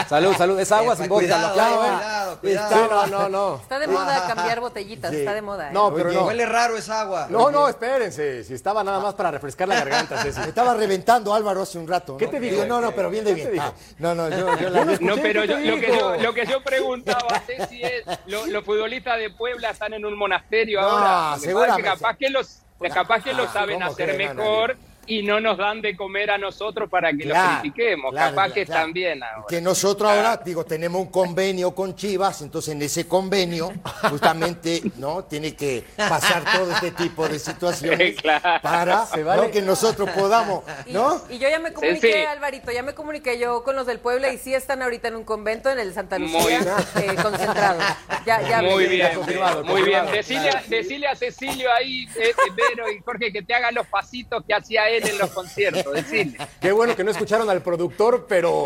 [0.08, 0.60] Salud, salud.
[0.60, 1.22] Es agua sin vodka.
[1.26, 2.38] Cuidado, lo aclaro, ¿eh?
[2.42, 3.56] cuidado, no, no, no.
[3.62, 5.70] Está de moda cambiar botellitas, está de moda.
[5.70, 5.74] ¿eh?
[5.74, 6.26] No, pero Oye, no.
[6.26, 7.28] Huele raro esa agua.
[7.30, 8.44] No, no, espérense.
[8.44, 10.40] Si estaba nada más para refrescar la garganta, Ceci.
[10.42, 12.14] Me estaba reventando Álvaro hace un rato.
[12.14, 12.18] ¿no?
[12.18, 12.56] ¿Qué te dijo?
[12.56, 13.64] Digo, no, no, pero bien de ¿Qué te bien.
[13.64, 16.16] Ah, no, no, yo, yo la Yo no pero ¿qué yo- te lo, que yo,
[16.18, 20.82] lo que yo preguntaba, Ceci, es, lo- los futbolistas de Puebla están en un monasterio
[20.82, 21.38] No, ahora.
[21.84, 22.60] Capaz que los,
[22.94, 24.76] capaz que lo Ah, saben ¿cómo hacer mejor
[25.12, 28.12] y no nos dan de comer a nosotros para que Claro, los critiquemos.
[28.12, 28.80] claro, capaz claro, que claro.
[28.80, 29.46] están bien ahora.
[29.50, 33.72] Que nosotros ahora, digo, tenemos un convenio con Chivas, entonces en ese convenio,
[34.10, 35.24] justamente, ¿no?
[35.26, 38.62] Tiene que pasar todo este tipo de situaciones Claro.
[38.62, 39.48] para Se vale.
[39.48, 39.52] ¿no?
[39.52, 41.22] que nosotros podamos, ¿no?
[41.30, 42.26] y yo ya me comuniqué, Sí, sí.
[42.26, 45.24] Alvarito, ya me comuniqué yo con los del Puebla y sí están ahorita en un
[45.24, 46.62] convento en el Santa Muy Lucía,
[46.96, 47.84] eh, concentrados.
[48.26, 50.06] Ya, ya Muy bien, confirmado, muy bien.
[50.12, 54.44] Decile, a- decile a Cecilio ahí, eh, Vero y Jorge, que te hagan los pasitos
[54.46, 55.94] que hacía él en los conciertos.
[55.94, 56.38] Decile.
[56.60, 58.66] Qué bueno que no escucharon al productor, pero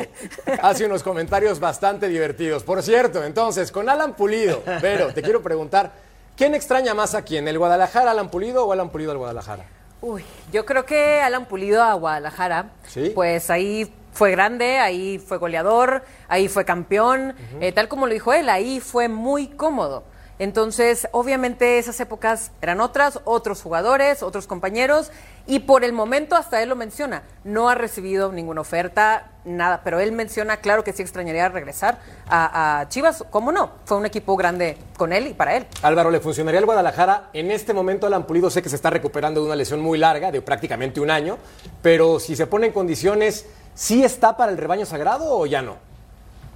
[0.62, 2.64] hace unos comentarios bastante divertidos.
[2.64, 5.94] Por cierto, entonces, con Alan Pulido, pero te quiero preguntar,
[6.36, 7.48] ¿quién extraña más a quién?
[7.48, 9.66] ¿El Guadalajara, Alan Pulido o Alan Pulido al Guadalajara?
[10.02, 13.12] Uy, yo creo que Alan Pulido a Guadalajara, Sí.
[13.16, 18.32] pues ahí fue grande, ahí fue goleador, ahí fue campeón, eh, tal como lo dijo
[18.34, 20.04] él, ahí fue muy cómodo.
[20.38, 25.12] Entonces, obviamente esas épocas eran otras, otros jugadores, otros compañeros,
[25.48, 30.00] y por el momento, hasta él lo menciona, no ha recibido ninguna oferta, nada, pero
[30.00, 33.72] él menciona, claro que sí extrañaría regresar a, a Chivas, ¿cómo no?
[33.86, 35.68] Fue un equipo grande con él y para él.
[35.84, 37.30] Álvaro, ¿le funcionaría al Guadalajara?
[37.32, 40.32] En este momento Alan Pulido sé que se está recuperando de una lesión muy larga,
[40.32, 41.38] de prácticamente un año,
[41.82, 45.78] pero si se pone en condiciones, ¿sí está para el rebaño sagrado o ya no?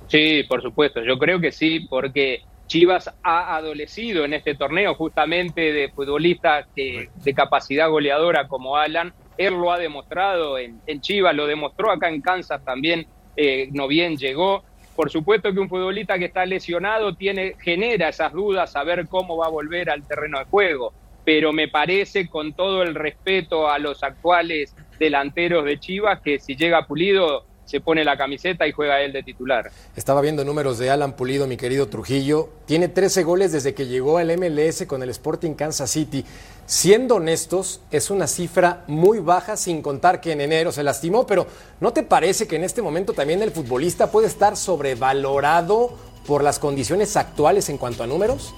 [0.08, 5.74] Sí, por supuesto, yo creo que sí, porque Chivas ha adolecido en este torneo justamente
[5.74, 9.12] de futbolistas que, de capacidad goleadora como Alan.
[9.40, 13.88] Él lo ha demostrado en, en Chivas, lo demostró acá en Kansas también, eh, no
[13.88, 14.64] bien llegó.
[14.96, 19.36] Por supuesto que un futbolista que está lesionado tiene, genera esas dudas, a ver cómo
[19.36, 20.94] va a volver al terreno de juego.
[21.26, 26.56] Pero me parece, con todo el respeto a los actuales delanteros de Chivas, que si
[26.56, 29.70] llega Pulido se pone la camiseta y juega él de titular.
[29.96, 32.50] Estaba viendo números de Alan Pulido, mi querido Trujillo.
[32.66, 36.26] Tiene 13 goles desde que llegó al MLS con el Sporting Kansas City.
[36.66, 41.46] Siendo honestos, es una cifra muy baja, sin contar que en enero se lastimó, pero
[41.80, 46.58] ¿no te parece que en este momento también el futbolista puede estar sobrevalorado por las
[46.58, 48.52] condiciones actuales en cuanto a números?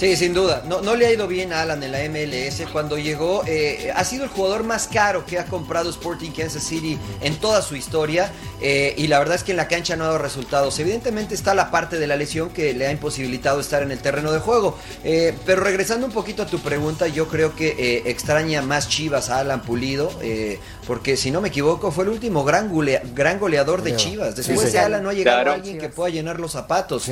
[0.00, 0.62] Sí, sin duda.
[0.66, 2.62] No, no le ha ido bien a Alan en la MLS.
[2.72, 6.98] Cuando llegó, eh, ha sido el jugador más caro que ha comprado Sporting Kansas City
[7.20, 8.32] en toda su historia.
[8.62, 10.78] eh, y la verdad es que en la cancha no ha dado resultados.
[10.78, 14.32] Evidentemente está la parte de la lesión que le ha imposibilitado estar en el terreno
[14.32, 14.76] de juego.
[15.04, 19.28] Eh, pero regresando un poquito a tu pregunta, yo creo que eh, extraña más Chivas
[19.30, 20.10] a Alan Pulido.
[20.22, 24.34] eh, porque si no me equivoco, fue el último gran, golea- gran goleador de Chivas.
[24.34, 24.72] Después Sí, sí.
[24.72, 25.52] de Alan no ha llegado Claro.
[25.52, 27.04] alguien que pueda llenar los zapatos.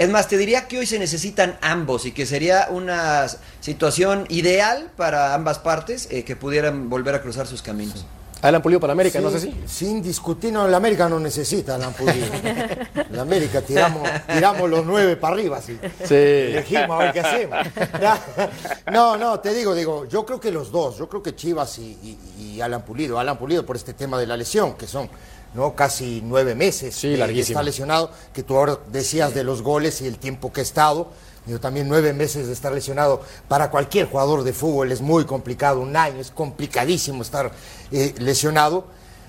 [0.00, 3.26] Es más, te diría que hoy se necesitan ambos y que sería una
[3.60, 8.06] situación ideal para ambas partes eh, que pudieran volver a cruzar sus caminos.
[8.40, 9.54] Alan Pulido para América, Sí, no sé si.
[9.66, 12.26] Sin discutir, no, la América no necesita a Alan Pulido.
[13.10, 15.78] La América tiramos, tiramos los nueve para arriba, sí.
[16.06, 16.14] Sí.
[16.14, 17.58] Elegimos a ver qué hacemos.
[18.90, 21.82] No, no, te digo, digo, yo creo que los dos, yo creo que Chivas y,
[22.02, 25.10] y- y Alan Pulido, Alan Pulido por este tema de la lesión, que son
[25.54, 30.00] no casi nueve meses Sí, que está lesionado, que tú ahora decías de los goles
[30.00, 31.08] y el tiempo que ha estado.
[31.46, 35.80] Digo, también nueve meses de estar lesionado para cualquier jugador de fútbol es muy complicado,
[35.80, 37.50] un año es complicadísimo estar
[37.90, 38.84] eh, lesionado.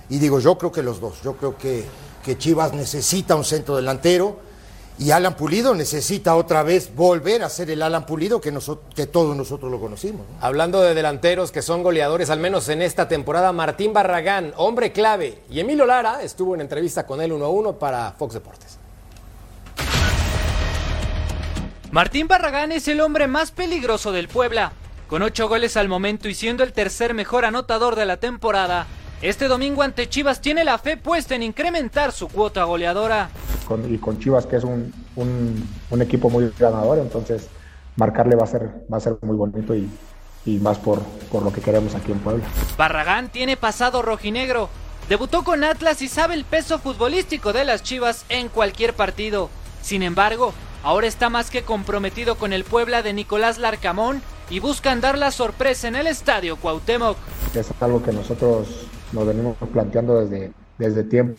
[0.10, 1.86] Y digo, yo creo que los dos, yo creo que,
[2.24, 4.51] que Chivas necesita un centro delantero
[5.02, 8.52] y Alan Pulido necesita otra vez volver a ser el Alan Pulido que,
[9.08, 10.28] todos nosotros lo conocimos.
[10.30, 10.46] ¿no?
[10.46, 15.42] Hablando de delanteros que son goleadores, al menos en esta temporada, Martín Barragán, hombre clave,
[15.50, 18.78] y Emilio Lara estuvo en entrevista con él uno a uno para Fox Deportes.
[21.90, 24.74] Martín Barragán es el hombre más peligroso del Puebla.
[25.08, 28.86] Con ocho goles al momento y siendo el tercer mejor anotador de la temporada,
[29.22, 33.30] este domingo ante Chivas tiene la fe puesta en incrementar su cuota goleadora.
[33.68, 37.48] con- y con Chivas, que es un, un- un equipo muy ganador, entonces
[37.96, 39.90] marcarle va a ser, va a ser muy bonito y,
[40.46, 41.00] y más por,
[41.32, 42.44] por lo que queremos aquí en Puebla.
[42.78, 44.70] Barragán tiene pasado rojinegro.
[45.08, 49.50] Debutó con Atlas y sabe el peso futbolístico de las Chivas en cualquier partido.
[49.82, 50.54] Sin embargo,
[50.84, 55.32] ahora está más que comprometido con el Puebla de Nicolás Larcamón y buscan dar la
[55.32, 57.18] sorpresa en el estadio Cuauhtémoc.
[57.56, 58.68] Es algo que nosotros
[59.12, 61.36] nos venimos planteando desde, desde tiempo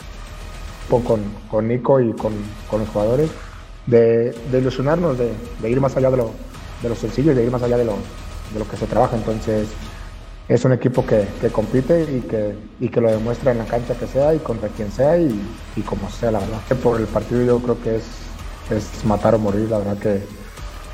[1.00, 2.32] con, con Nico y con,
[2.68, 3.30] con los jugadores,
[3.86, 6.30] de, ilusionarnos, de, de ir más allá de lo,
[6.82, 7.96] de lo sencillo y de ir más allá de lo,
[8.52, 9.16] de lo que se trabaja.
[9.16, 9.68] Entonces,
[10.48, 13.94] es un equipo que, que compite y que, y que lo demuestra en la cancha
[13.94, 15.40] que sea y contra quien sea y,
[15.76, 16.60] y como sea, la verdad.
[16.82, 18.04] Por el partido yo creo que es,
[18.70, 20.20] es matar o morir, la verdad que,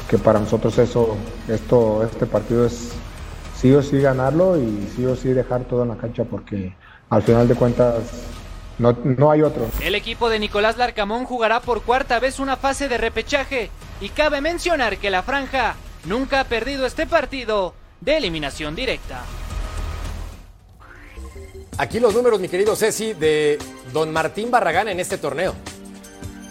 [0.08, 1.16] que para nosotros eso,
[1.48, 2.92] esto, este partido es
[3.60, 6.74] sí o sí ganarlo y sí o sí dejar todo en la cancha porque
[7.10, 7.94] al final de cuentas
[8.78, 9.66] no, no hay otro.
[9.80, 14.40] El equipo de Nicolás Larcamón jugará por cuarta vez una fase de repechaje y cabe
[14.40, 19.24] mencionar que la franja nunca ha perdido este partido de eliminación directa.
[21.78, 23.58] Aquí los números, mi querido Ceci, de
[23.92, 25.54] don Martín Barragán en este torneo.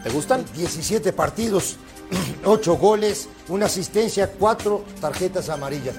[0.04, 0.46] ¿Te gustan?
[0.56, 1.78] 17 partidos,
[2.46, 5.96] 8 goles, una asistencia, 4 tarjetas amarillas.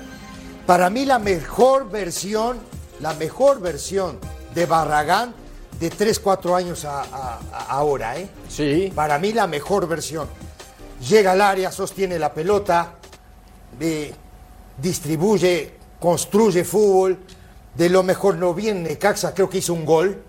[0.68, 2.58] Para mí la mejor versión,
[3.00, 4.18] la mejor versión
[4.54, 5.32] de Barragán
[5.80, 8.28] de 3, 4 años a, a- a ahora, ¿eh?
[8.50, 8.92] Sí.
[8.94, 10.28] Para mí la mejor versión.
[11.08, 12.96] Llega al área, sostiene la pelota,
[13.80, 14.12] eh,
[14.76, 17.16] distribuye, construye fútbol.
[17.74, 20.22] De lo mejor no vi en Necaxa, creo que hizo un gol.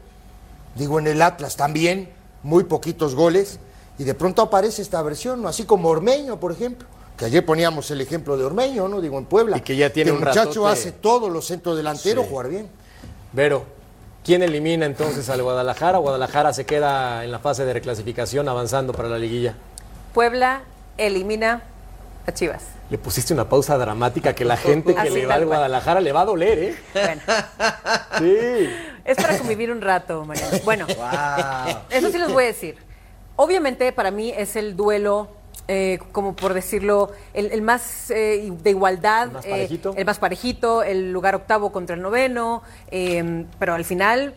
[0.73, 3.59] Digo, en el Atlas también, muy poquitos goles.
[3.97, 5.49] Y de pronto aparece esta versión, ¿no?
[5.49, 6.87] así como Ormeño, por ejemplo.
[7.19, 9.01] Que ayer poníamos el ejemplo de Ormeño, ¿no?
[9.01, 9.57] Digo, en Puebla.
[9.57, 10.71] Y que ya tiene el un muchacho ratote.
[10.71, 12.29] hace todos los centros delanteros Sí.
[12.31, 12.69] jugar bien.
[13.33, 13.65] Vero,
[14.23, 15.97] ¿quién elimina entonces al Guadalajara?
[15.97, 19.53] Guadalajara se queda en la fase de reclasificación avanzando para la liguilla.
[20.13, 20.61] Puebla
[20.97, 21.61] elimina
[22.25, 22.63] a Chivas.
[22.89, 25.45] Le pusiste una pausa dramática que la gente que Así le va al.
[25.45, 26.75] Guadalajara le va a doler, ¿eh?
[26.93, 27.21] Bueno,
[28.17, 28.69] Sí.
[29.05, 30.57] es para convivir un rato, Mariano.
[30.63, 31.75] Bueno, Wow.
[31.89, 32.77] eso sí les voy a decir.
[33.35, 35.29] Obviamente para mí es el duelo,
[35.71, 39.93] eh, como por decirlo, el, el más eh, de igualdad, El más eh, parejito.
[39.95, 44.33] el más parejito, el lugar octavo contra el noveno, eh, pero al final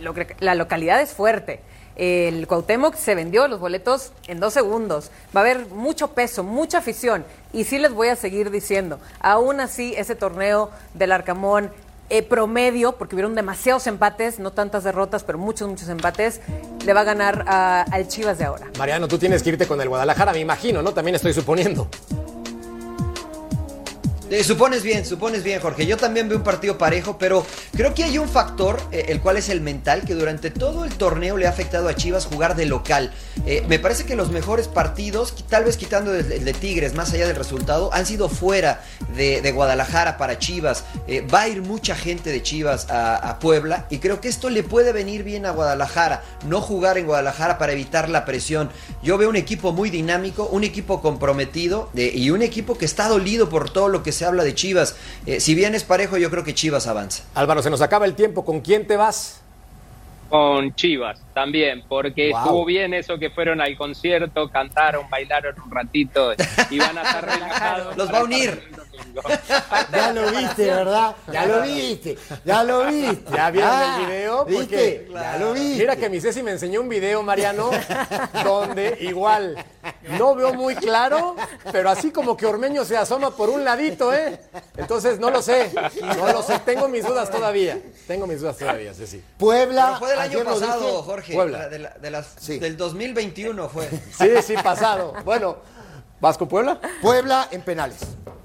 [0.00, 1.60] lo la localidad es fuerte.
[1.96, 5.10] El Cuauhtémoc se vendió los boletos en dos segundos.
[5.36, 7.24] Va a haber mucho peso, mucha afición.
[7.52, 11.72] Y sí les voy a seguir diciendo, aún así ese torneo del Arcamón
[12.10, 16.40] eh, promedio, porque hubieron demasiados empates, no tantas derrotas, pero muchos, muchos empates,
[16.84, 18.66] le va a ganar a- al Chivas de ahora.
[18.78, 20.92] Mariano, tú tienes que irte con el Guadalajara, me imagino, ¿no?
[20.92, 21.88] También estoy suponiendo.
[24.30, 25.86] Eh, supones bien, supones bien, Jorge.
[25.86, 29.38] Yo también veo un partido parejo, pero creo que hay un factor, eh, el cual
[29.38, 32.66] es el mental, que durante todo el torneo le ha afectado a Chivas jugar de
[32.66, 33.10] local.
[33.46, 37.26] Eh, me parece que los mejores partidos, tal vez quitando el, de Tigres, más allá
[37.26, 38.84] del resultado, han sido fuera
[39.16, 40.84] de, Guadalajara para Chivas.
[41.32, 44.62] Va a ir mucha gente de Chivas a, a Puebla y creo que esto le
[44.62, 46.22] puede venir bien a Guadalajara.
[46.46, 48.68] No jugar en Guadalajara para evitar la presión.
[49.02, 53.48] Yo veo un equipo muy dinámico, un equipo comprometido y un equipo que está dolido
[53.48, 54.96] por todo lo que se habla de Chivas.
[55.26, 57.24] Eh, si bien es parejo, yo creo que Chivas avanza.
[57.34, 58.44] Álvaro, se nos acaba el tiempo.
[58.44, 59.40] ¿Con quién te vas?
[60.28, 62.38] Con Chivas también, porque Wow.
[62.38, 66.34] estuvo bien eso que fueron al concierto, cantaron, bailaron un ratito
[66.68, 67.96] y van a estar relajados.
[67.96, 68.60] Los va a unir.
[69.92, 71.16] Ya lo viste, ¿verdad?
[71.32, 73.32] Ya lo viste, ya lo viste.
[73.34, 74.44] ¿Ya vieron Ah, el video?
[74.44, 74.64] ¿Viste?
[74.64, 75.78] Porque Ya lo viste.
[75.78, 77.70] Mira que mi Ceci me enseñó un video, Mariano,
[78.44, 79.56] donde igual
[80.18, 81.36] no veo muy claro,
[81.72, 84.40] pero así como que Ormeño se asoma por un ladito, ¿eh?
[84.76, 85.72] Entonces no lo sé,
[86.16, 87.78] no lo sé, tengo mis dudas todavía.
[88.06, 89.22] Tengo mis dudas todavía, Ceci.
[89.36, 89.86] Puebla.
[89.86, 91.02] Pero fue del año pasado, dije.
[91.04, 91.34] Jorge.
[91.34, 91.68] Puebla.
[91.68, 93.88] De la- de las- Del 2021 fue.
[94.18, 95.14] Sí, sí, pasado.
[95.24, 95.56] Bueno,
[96.20, 96.80] ¿vas con Puebla?
[97.02, 97.98] Puebla en penales.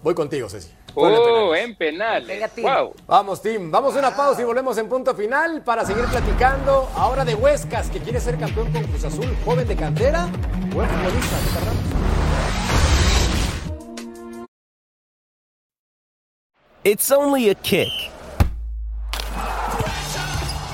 [0.04, 0.70] Voy contigo, Ceci.
[0.94, 1.64] Puebla en Oh, penales.
[1.64, 2.26] en penal.
[2.26, 2.64] Venga, Tim.
[2.66, 2.94] Wow.
[3.08, 3.72] Vamos, Tim.
[3.72, 7.90] Vamos a una pausa y volvemos en punto final para seguir platicando ahora de Huescas,
[7.90, 10.28] que quiere ser campeón con Cruz Azul, joven de cantera,
[10.74, 11.38] buen futbolista.
[16.84, 17.88] It's only a kick,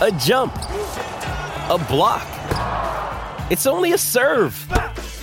[0.01, 0.55] a jump,
[1.69, 2.25] a block.
[3.51, 4.55] It's only a serve.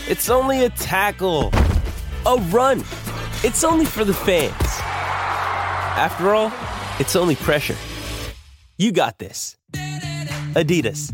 [0.08, 1.50] It's only a tackle,
[2.24, 2.84] a run.
[3.44, 4.54] It's only for the fans.
[5.98, 6.50] After all,
[6.98, 7.76] it's only pressure.
[8.78, 9.56] You got this.
[10.54, 11.12] Adidas.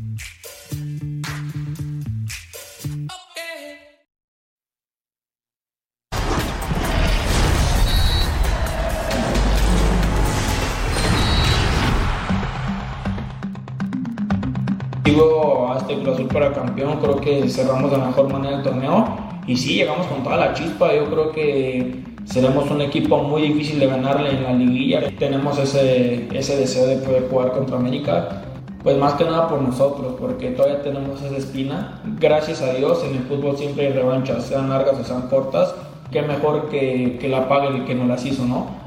[15.02, 18.62] Digo, a este Cruz Azul para campeón, creo que cerramos de la mejor manera el
[18.62, 23.42] torneo y sí, llegamos con toda la chispa, yo creo que seremos un equipo muy
[23.42, 28.42] difícil de ganarle en la liguilla, tenemos ese, ese deseo de poder jugar contra América,
[28.82, 33.16] pues más que nada por nosotros, porque todavía tenemos esa espina, gracias a Dios en
[33.16, 35.74] el fútbol siempre hay revanchas, sean largas o sean cortas,
[36.10, 38.82] qué mejor que, que la pague el que nos las hizo, ¿no?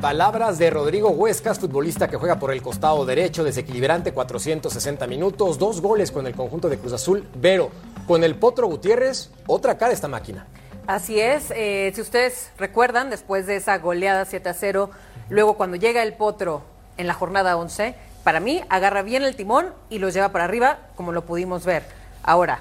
[0.00, 5.80] Palabras de Rodrigo Huescas, futbolista que juega por el costado derecho, desequilibrante, 460 minutos, dos
[5.80, 7.24] goles con el conjunto de Cruz Azul.
[7.34, 7.70] Vero,
[8.06, 10.46] con el Potro Gutiérrez, otra cara esta máquina.
[10.88, 14.88] Así es, eh, si ustedes recuerdan, después de esa goleada 7 a 0,
[15.28, 16.62] luego cuando llega el Potro
[16.96, 20.78] en la jornada 11, para mí agarra bien el timón y los lleva para arriba,
[20.96, 21.82] como lo pudimos ver.
[22.22, 22.60] Ahora,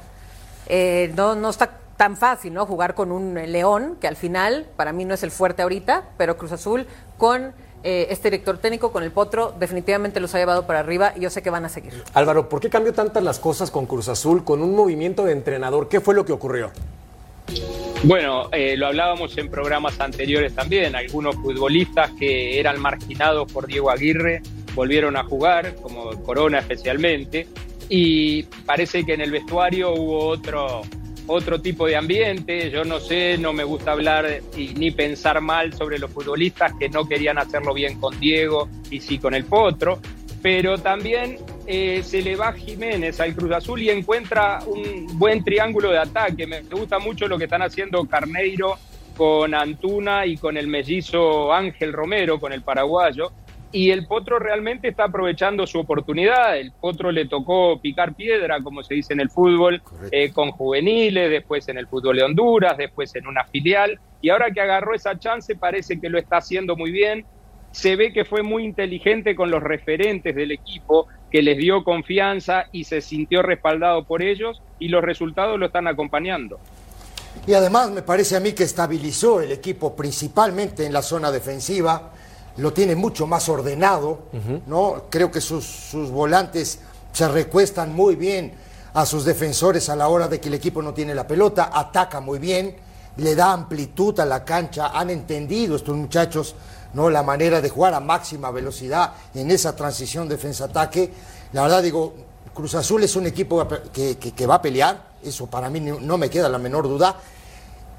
[0.68, 2.66] eh, no, no está tan fácil, ¿no?
[2.66, 6.38] Jugar con un León, que al final para mí no es el fuerte ahorita, pero
[6.38, 6.86] Cruz Azul
[7.18, 11.22] con eh, este director técnico, con el Potro, definitivamente los ha llevado para arriba y
[11.22, 12.04] yo sé que van a seguir.
[12.14, 15.88] Álvaro, ¿por qué cambió tantas las cosas con Cruz Azul, con un movimiento de entrenador?
[15.88, 16.72] ¿Qué fue lo que ocurrió?
[18.04, 20.96] Bueno, eh, lo hablábamos en programas anteriores también.
[20.96, 24.42] Algunos futbolistas que eran marginados por Diego Aguirre
[24.76, 27.48] volvieron a jugar, como Corona especialmente,
[27.90, 30.84] y parece que en el vestuario hubo otro,
[31.26, 32.70] otro tipo de ambiente.
[32.70, 36.90] Yo no sé, no me gusta hablar y, ni pensar mal sobre los futbolistas que
[36.90, 40.00] no querían hacerlo bien con Diego y sí con el Potro,
[40.48, 45.92] pero también eh, se le va Jiménez al Cruz Azul y encuentra un buen triángulo
[45.92, 46.48] de ataque.
[46.48, 48.78] Me gusta mucho lo que están haciendo Carneiro
[49.18, 53.34] con Antuna y con el mellizo Ángel Romero, con el paraguayo.
[53.74, 56.58] Y el Potro realmente está aprovechando su oportunidad.
[56.58, 59.82] El Potro le tocó picar piedra, como se dice en el fútbol,
[60.14, 64.00] eh, con juveniles, después en el fútbol de Honduras, después en una filial.
[64.22, 67.26] Y ahora que agarró esa chance, parece que lo está haciendo muy bien.
[67.72, 72.66] Se ve que fue muy inteligente con los referentes del equipo, que les dio confianza
[72.72, 76.60] y se sintió respaldado por ellos y los resultados lo están acompañando.
[77.46, 82.12] Y además me parece a mí que estabilizó el equipo principalmente en la zona defensiva,
[82.58, 84.24] lo tiene mucho más ordenado,
[84.66, 85.06] ¿no?
[85.10, 88.54] Creo que sus, sus volantes se recuestan muy bien
[88.94, 92.20] a sus defensores a la hora de que el equipo no tiene la pelota, ataca
[92.20, 92.76] muy bien,
[93.18, 96.56] le da amplitud a la cancha, han entendido estos muchachos
[96.94, 97.10] ¿no?
[97.10, 101.12] la manera de jugar a máxima velocidad en esa transición defensa-ataque.
[101.54, 102.14] La verdad digo,
[102.54, 106.18] Cruz Azul es un equipo que, que- que va a pelear, eso para mí no
[106.18, 107.16] me queda la menor duda,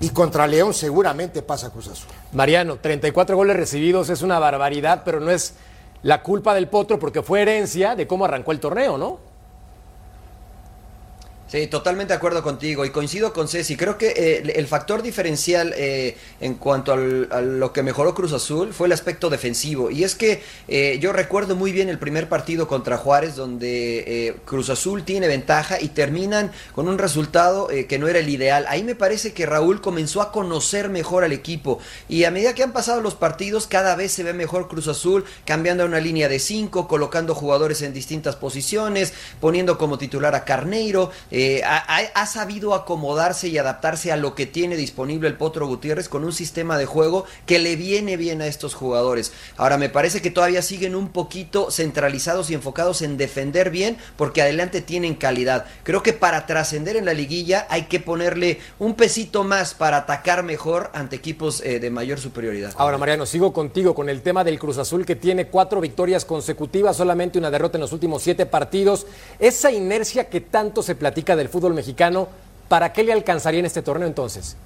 [0.01, 2.09] y contra León seguramente pasa Cruz Azul.
[2.33, 5.55] Mariano, 34 goles recibidos es una barbaridad, pero no es
[6.03, 9.19] la culpa del Potro porque fue herencia de cómo arrancó el torneo, ¿no?
[11.49, 13.75] Sí, totalmente de acuerdo contigo y coincido con Ceci.
[13.75, 16.97] Creo que eh, el factor diferencial eh, en cuanto a
[17.41, 19.91] lo que mejoró Cruz Azul fue el aspecto defensivo.
[19.91, 24.69] Y es que eh, yo recuerdo muy bien el primer partido contra Juárez donde Cruz
[24.69, 28.67] Azul tiene ventaja y terminan con un resultado que no era el ideal.
[28.69, 31.79] Ahí me parece que Raúl comenzó a conocer mejor al equipo
[32.11, 35.25] y a medida que han pasado los partidos cada vez se ve mejor Cruz Azul
[35.47, 40.45] cambiando a una línea de cinco, colocando jugadores en distintas posiciones, poniendo como titular a
[40.45, 41.11] Carneiro.
[41.31, 46.25] Eh, ha, sabido acomodarse y adaptarse a lo que tiene disponible el Potro Gutiérrez con
[46.25, 49.33] un sistema de juego que le viene bien a estos jugadores.
[49.57, 54.43] Ahora, me parece que todavía siguen un poquito centralizados y enfocados en defender bien porque
[54.43, 55.67] adelante tienen calidad.
[55.83, 60.43] Creo que para trascender en la liguilla hay que ponerle un pesito más para atacar
[60.43, 62.75] mejor ante equipos eh, de mayor superioridad.
[62.77, 66.97] Ahora, Mariano, sigo contigo con el tema del Cruz Azul que tiene cuatro victorias consecutivas,
[66.97, 69.07] solamente una derrota en los últimos siete partidos.
[69.39, 72.29] Esa inercia que tanto se platica del fútbol mexicano,
[72.69, 74.57] ¿para qué le alcanzaría en este torneo entonces?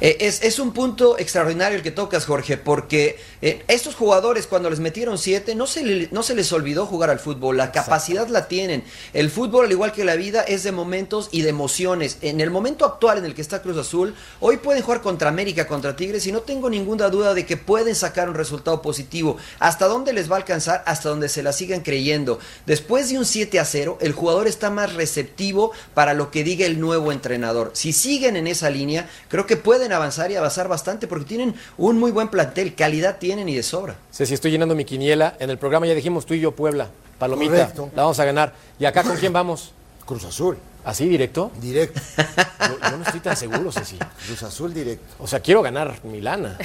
[0.00, 4.78] Eh, es, un punto extraordinario el que tocas, Jorge, porque eh, estos jugadores cuando les
[4.78, 8.84] metieron siete no se, no se les olvidó jugar al fútbol, la capacidad la tienen.
[9.12, 12.18] El fútbol, al igual que la vida, es de momentos y de emociones.
[12.22, 15.66] En el momento actual en el que está Cruz Azul, hoy pueden jugar contra América,
[15.66, 19.36] contra Tigres, y no tengo ninguna duda de que pueden sacar un resultado positivo.
[19.58, 20.84] ¿Hasta dónde les va a alcanzar?
[20.86, 22.38] Hasta donde se la sigan creyendo.
[22.66, 26.66] Después de un 7 a 0, el jugador está más receptivo para lo que diga
[26.66, 27.72] el nuevo entrenador.
[27.74, 31.98] Si siguen en esa línea, creo que pueden avanzar y avanzar bastante porque tienen un
[31.98, 33.96] muy buen plantel, calidad tienen y de sobra.
[34.10, 35.36] Sé si estoy llenando mi quiniela.
[35.38, 36.88] En el programa ya dijimos tú y yo Puebla.
[37.18, 38.54] Palomita, la vamos a ganar.
[38.78, 39.72] ¿Y acá con quién vamos?
[40.06, 40.56] Cruz Azul.
[40.84, 41.50] ¿Así directo?
[41.60, 42.00] Directo.
[42.90, 43.98] Yo, no estoy tan seguro, Ceci.
[44.26, 45.16] Cruz Azul directo.
[45.18, 46.56] O sea, quiero ganar Milana.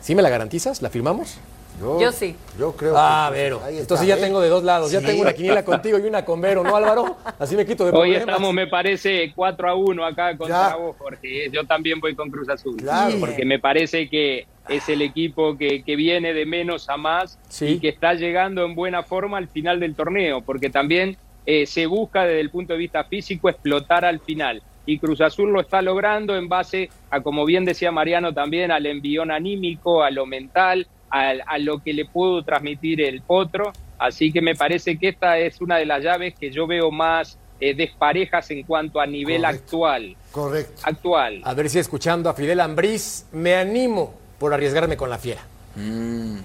[0.00, 0.80] ¿Sí me la garantizas?
[0.80, 1.36] ¿La firmamos?
[1.80, 2.34] Yo, sí.
[2.58, 3.60] Yo creo ah, Vero.
[3.68, 4.20] Entonces ya ¿eh?
[4.20, 4.90] tengo de dos lados.
[4.90, 7.16] Ya tengo una quiniela contigo y una con Vero, ¿no, Álvaro?
[7.38, 11.50] Así me quito de Hoy estamos, me parece, 4 a 1 acá contra vos, Jorge.
[11.50, 12.76] Yo también voy con Cruz Azul.
[12.76, 13.16] Claro.
[13.20, 17.78] Porque me parece que es el equipo que, que viene de menos a más y
[17.78, 20.42] que está llegando en buena forma al final del torneo.
[20.42, 21.16] Porque también
[21.50, 24.62] eh, se busca desde el punto de vista físico explotar al final.
[24.84, 28.84] Y Cruz Azul lo está logrando en base a, como bien decía Mariano también, al
[28.84, 33.72] envión anímico, a lo mental, a, lo que le puedo transmitir el potro.
[33.98, 37.38] Así que me parece que esta es una de las llaves que yo veo más
[37.60, 40.16] eh, desparejas en cuanto a nivel actual.
[40.30, 40.82] Correcto.
[40.84, 41.40] Actual.
[41.44, 45.42] A ver si escuchando a Fidel Ambriz me animo por arriesgarme con la fiera.
[45.74, 46.38] Mm.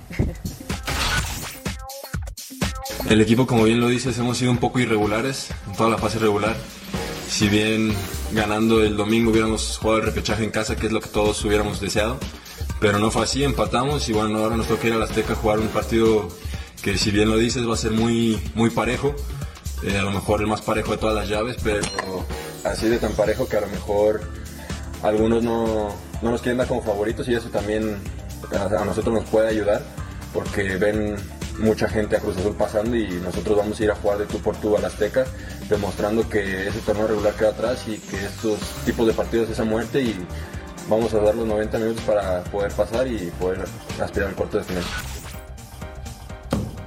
[3.10, 6.20] El equipo, como bien lo dices, hemos sido un poco irregulares en toda la fase
[6.20, 6.56] regular.
[7.28, 7.94] Si bien
[8.32, 11.80] ganando el domingo hubiéramos jugado el repechaje en casa, que es lo que todos hubiéramos
[11.80, 12.18] deseado,
[12.84, 15.36] pero no fue así, empatamos y bueno, ahora nos toca ir a la Azteca a
[15.38, 16.28] jugar un partido
[16.82, 19.16] que si bien lo dices va a ser muy, muy parejo,
[19.84, 21.80] eh, a lo mejor el más parejo de todas las llaves, pero
[22.66, 24.30] así de tan parejo que a lo mejor
[25.02, 27.96] algunos no, no nos quieren dar como favoritos y eso también
[28.52, 29.82] a, nosotros nos puede ayudar
[30.34, 31.16] porque ven
[31.60, 34.40] mucha gente a Cruz Azul pasando y nosotros vamos a ir a jugar de tú
[34.40, 35.24] por tú a la Azteca,
[35.70, 39.64] demostrando que ese torneo regular queda atrás y que estos tipos de partidos es a
[39.64, 40.28] muerte y
[40.88, 43.66] vamos a dar los 90 minutos para poder pasar y poder
[44.02, 44.84] aspirar al cuarto de final.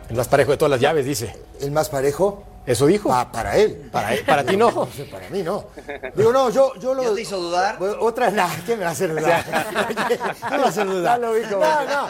[0.08, 1.34] El más parejo de todas las llaves, dice.
[1.60, 2.44] ¿El más parejo?
[2.66, 3.10] ¿Eso dijo?
[3.32, 3.88] para él.
[3.92, 4.88] Para, él, para ti no.
[5.10, 5.66] Para mí no.
[6.14, 7.02] Digo, no, yo, yo lo.
[7.04, 7.78] ¿Ya te hizo dudar?
[8.00, 9.44] Otra nada, ¿qué me va a hacer dudar?
[10.08, 11.20] ¿Qué me va a hacer dudar?
[11.20, 12.08] No, no.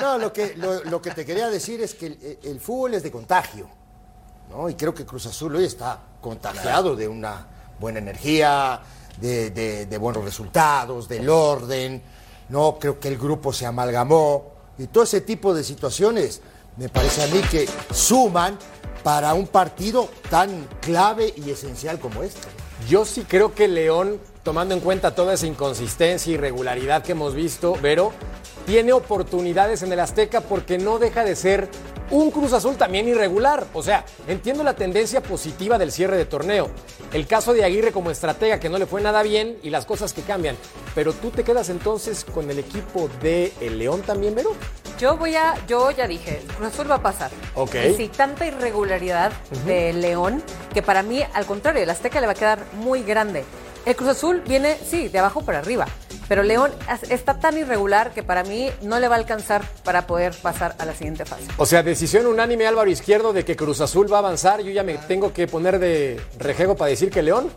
[0.00, 3.10] No, lo que, lo, que te quería decir es que el, el, fútbol es de
[3.10, 3.68] contagio.
[4.50, 4.68] ¿no?
[4.68, 7.46] Y creo que Cruz Azul hoy está contagiado de una
[7.80, 8.80] buena energía,
[9.20, 12.02] de, buenos resultados, del orden,
[12.48, 16.40] no creo que el grupo se amalgamó y todo ese tipo de situaciones
[16.76, 18.56] me parece a mí que suman
[19.02, 22.48] para un partido tan clave y esencial como este.
[22.88, 27.34] Yo sí creo que León, tomando en cuenta toda esa inconsistencia y irregularidad que hemos
[27.34, 28.12] visto, pero
[28.68, 31.70] tiene oportunidades en el Azteca porque no deja de ser
[32.10, 33.66] un Cruz Azul también irregular.
[33.72, 36.68] O sea, entiendo la tendencia positiva del cierre de torneo.
[37.14, 40.12] El caso de Aguirre como estratega que no le fue nada bien y las cosas
[40.12, 40.54] que cambian.
[40.94, 44.54] Pero tú te quedas entonces con el equipo de El León también, Vero.
[44.98, 47.30] Yo voy a, yo ya dije, Cruz Azul va a pasar.
[47.54, 47.74] Ok.
[47.96, 49.32] sí, tanta irregularidad
[49.64, 50.42] de León
[50.74, 53.44] que para mí, al contrario, el Azteca le va a quedar muy grande.
[53.86, 55.86] El Cruz Azul viene, sí, de abajo para arriba.
[56.28, 56.70] Pero León
[57.08, 60.84] está tan irregular que para mí no le va a alcanzar para poder pasar a
[60.84, 61.44] la siguiente fase.
[61.56, 64.60] O sea, decisión unánime Álvaro Izquierdo de que Cruz Azul va a avanzar.
[64.60, 67.50] Yo ya me tengo que poner de rejego para decir que León.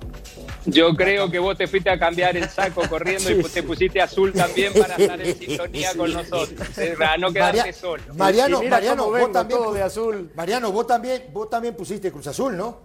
[0.66, 4.32] Yo creo que vos te fuiste a cambiar el saco corriendo y te pusiste azul
[4.32, 6.68] también para estar en sintonía con nosotros.
[6.98, 8.04] Para no quedarte solo.
[8.16, 10.32] Mariano, Mariano, vos también, de azul.
[10.36, 12.78] Mariano, vos también, vos también pusiste Cruz Azul, ¿no?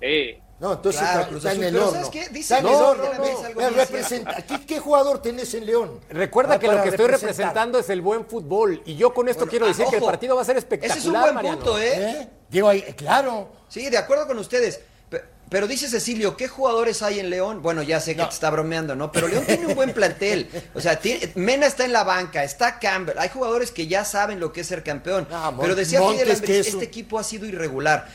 [0.00, 0.38] Sí.
[0.58, 2.04] No, entonces Claro, está, Cruz está en el pero horno.
[2.04, 2.28] ¿sabes qué?
[2.32, 4.46] Dice Está en que el no, horno.
[4.48, 6.00] ¿Qué, qué jugador tenés en León?
[6.08, 8.80] Recuerda Ah, que lo que estoy representando es el buen fútbol.
[8.86, 10.96] Y yo con esto Bueno, quiero ah, decir que el partido va a ser espectacular,
[10.98, 11.58] Ese es un buen Mariano.
[11.58, 12.28] punto, ¿eh?
[12.48, 13.50] Digo, ahí, claro.
[13.68, 14.80] Sí, de acuerdo con ustedes.
[15.10, 17.60] Pe- Pero dice Cecilio, ¿qué jugadores hay en León?
[17.60, 19.12] Bueno, ya sé que te está bromeando, ¿no?
[19.12, 20.48] Pero León tiene un buen plantel.
[20.74, 23.18] O sea, tiene- Mena está en la banca, está Campbell.
[23.18, 25.28] Hay jugadores que ya saben lo que es ser campeón.
[25.30, 28.08] Mon- pero decía Montes, Fidel este equipo ha sido irregular.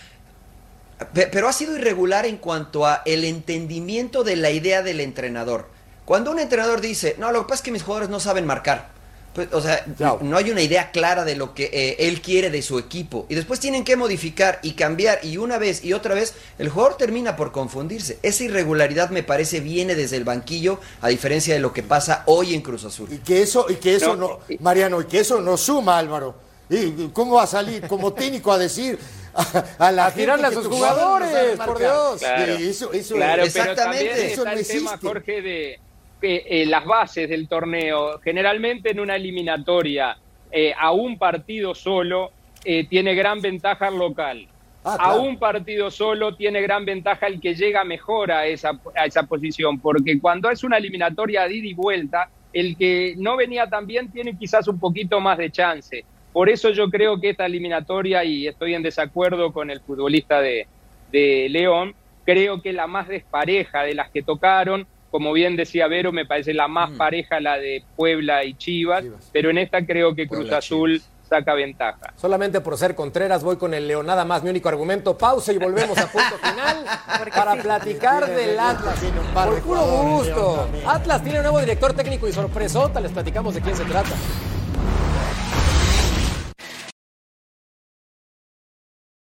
[1.06, 5.68] Pe- Pero ha sido irregular en cuanto a el entendimiento de la idea del entrenador.
[6.06, 8.90] Cuando un entrenador dice, no, lo que pasa es que mis jugadores no saben marcar.
[9.34, 9.86] Pues, o sea,
[10.20, 13.26] no hay una idea clara de lo que eh, él quiere de su equipo.
[13.30, 16.98] Y después tienen que modificar y cambiar y una vez y otra vez, el jugador
[16.98, 18.20] termina por confundirse.
[18.24, 22.54] Esa irregularidad me parece viene desde el banquillo, a diferencia de lo que pasa hoy
[22.56, 23.08] en Cruz Azul.
[23.10, 26.36] Y que eso, y que eso no, Mariano, y que eso no suma, Álvaro.
[26.70, 29.00] ¿Y cómo va a salir como técnico a decir
[29.34, 31.80] a, a la A tirarle a sus jugadores por?
[31.80, 32.20] Dios.
[32.20, 35.08] Claro, eso, eso claro es- pero también eso está no el tema, existe.
[35.08, 35.80] Jorge, de
[36.20, 38.20] que, eh, las bases del torneo.
[38.20, 40.18] Generalmente en una eliminatoria
[40.52, 42.32] eh, a un partido solo
[42.64, 44.48] eh, tiene gran ventaja el local.
[44.84, 49.06] Ah, A un partido solo tiene gran ventaja el que llega mejor a esa, a
[49.06, 53.68] esa posición, porque cuando es una eliminatoria de ida y vuelta, el que no venía
[53.68, 56.04] tan bien tiene quizás un poquito más de chance.
[56.34, 60.68] Por eso yo creo que esta eliminatoria, y estoy en desacuerdo con el futbolista de,
[61.12, 61.94] de León,
[62.26, 66.54] creo que la más despareja de las que tocaron, como bien decía Vero, me parece
[66.54, 69.04] la más pareja la de Puebla y Chivas,
[69.34, 72.14] pero en esta creo que Cruz Azul saca ventaja.
[72.16, 74.44] Solamente por ser Contreras voy con el León, nada más.
[74.44, 76.86] Mi único argumento, pausa y volvemos a punto final
[77.36, 79.00] para platicar del Atlas.
[79.34, 80.70] Por puro gusto.
[80.86, 83.00] Atlas tiene un nuevo director técnico y sorpresota.
[83.00, 84.10] Les platicamos de quién se trata.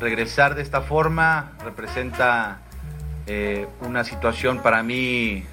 [0.00, 2.58] regresar de esta forma representa
[3.26, 5.44] eh, una situación para mí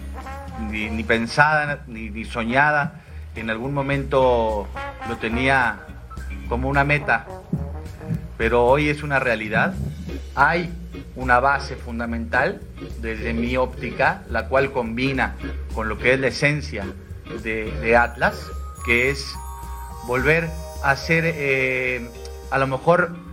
[0.71, 3.01] ni, pensada ni, soñada.
[3.35, 4.67] En algún momento
[5.07, 5.79] lo tenía
[6.49, 7.27] como una meta,
[8.37, 9.75] pero hoy es una realidad.
[10.33, 10.73] Hay
[11.15, 12.61] una base fundamental
[13.01, 15.35] desde mi óptica, la cual combina
[15.75, 16.85] con lo que es la esencia
[17.43, 18.49] de, de Atlas,
[18.85, 19.35] que es
[20.07, 20.49] volver
[20.83, 22.09] a ser eh,
[22.49, 23.26] a lo mejor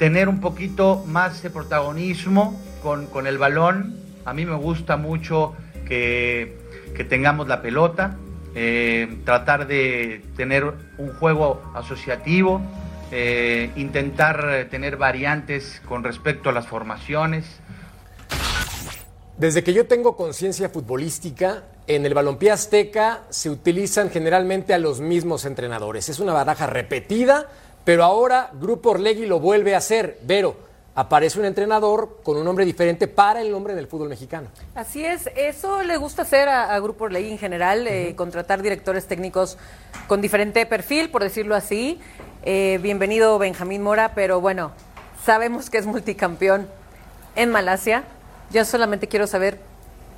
[0.00, 3.96] tener un poquito más de protagonismo con, con el balón.
[4.24, 5.54] A mí me gusta mucho
[5.86, 6.56] que,
[6.96, 8.16] que tengamos la pelota,
[8.54, 10.64] eh, tratar de tener
[10.96, 12.62] un juego asociativo,
[13.12, 17.44] eh, intentar tener variantes con respecto a las formaciones.
[19.36, 25.00] Desde que yo tengo conciencia futbolística, en el balompié azteca se utilizan generalmente a los
[25.00, 26.08] mismos entrenadores.
[26.08, 27.48] Es una baraja repetida,
[27.84, 30.18] pero ahora Grupo Orlegui lo vuelve a hacer.
[30.22, 30.56] Vero,
[30.94, 34.48] aparece un entrenador con un nombre diferente para el nombre del fútbol mexicano.
[34.74, 39.06] Así es, eso le gusta hacer a, a Grupo Orlegui en general, eh, contratar directores
[39.06, 39.56] técnicos
[40.06, 42.00] con diferente perfil, por decirlo así.
[42.42, 44.72] Eh, bienvenido Benjamín Mora, pero bueno,
[45.24, 46.68] sabemos que es multicampeón
[47.36, 48.04] en Malasia.
[48.50, 49.58] Yo solamente quiero saber,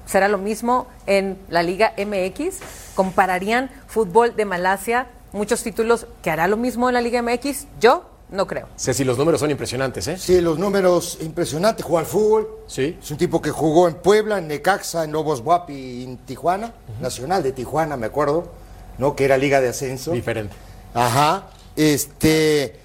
[0.07, 2.61] ¿será lo mismo en la Liga MX?
[2.95, 7.67] ¿Compararían fútbol de Malasia, muchos títulos, que hará lo mismo en la Liga MX?
[7.81, 8.69] Yo no creo.
[8.77, 10.17] Ceci, los números son impresionantes, ¿eh?
[10.17, 11.85] Sí, los números impresionantes.
[11.85, 12.49] Juega al fútbol.
[12.67, 12.99] Sí.
[13.01, 16.73] Es un tipo que jugó en Puebla, en Necaxa, en Lobos Guapi y en Tijuana.
[17.01, 18.51] Nacional de Tijuana, me acuerdo.
[18.99, 19.15] ¿No?
[19.15, 20.13] Que era Liga de Ascenso.
[20.13, 20.55] Diferente.
[20.95, 21.49] Ajá.
[21.77, 22.77] Este.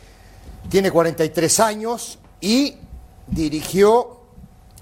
[0.70, 2.76] Tiene 43 años y
[3.28, 4.20] dirigió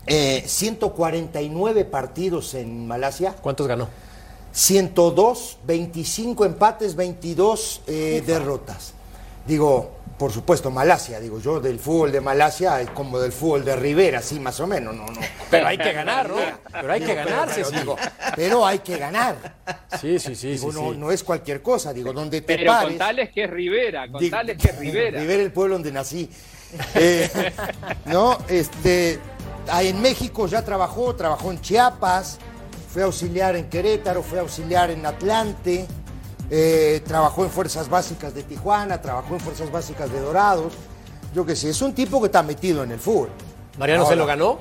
[0.07, 3.35] eh, 149 partidos en Malasia.
[3.41, 3.87] ¿Cuántos ganó?
[4.55, 8.93] 102, 25 empates, 22 eh, derrotas.
[9.45, 13.75] Digo, por supuesto, Malasia, digo yo, del fútbol de Malasia es como del fútbol de
[13.75, 15.19] Rivera, así más o menos, no, no.
[15.51, 16.37] Pero hay que ganar, ¿no?
[16.71, 17.95] Pero hay que Digo, ganar, pero, digo,
[18.33, 19.55] pero hay que ganar.
[19.99, 20.97] Sí, sí, sí, Digo, sí, no, sí.
[20.99, 22.87] no es cualquier cosa, digo, donde te Pero pares.
[22.91, 25.19] contales que es Rivera, Digo, contales que es Rivera.
[25.19, 26.29] Rivera, el pueblo donde nací.
[26.95, 27.29] Eh,
[28.05, 29.19] no, este,
[29.69, 32.39] ah, en México ya trabajó, trabajó en Chiapas,
[32.95, 35.85] fue auxiliar en Querétaro, fue auxiliar en Atlante,
[36.49, 40.71] eh, trabajó en Fuerzas Básicas de Tijuana, trabajó en Fuerzas Básicas de Dorados.
[41.33, 43.31] Yo qué sé, es un tipo que está metido en el fútbol.
[43.77, 44.59] ¿Mariano se Ahora, lo ganó?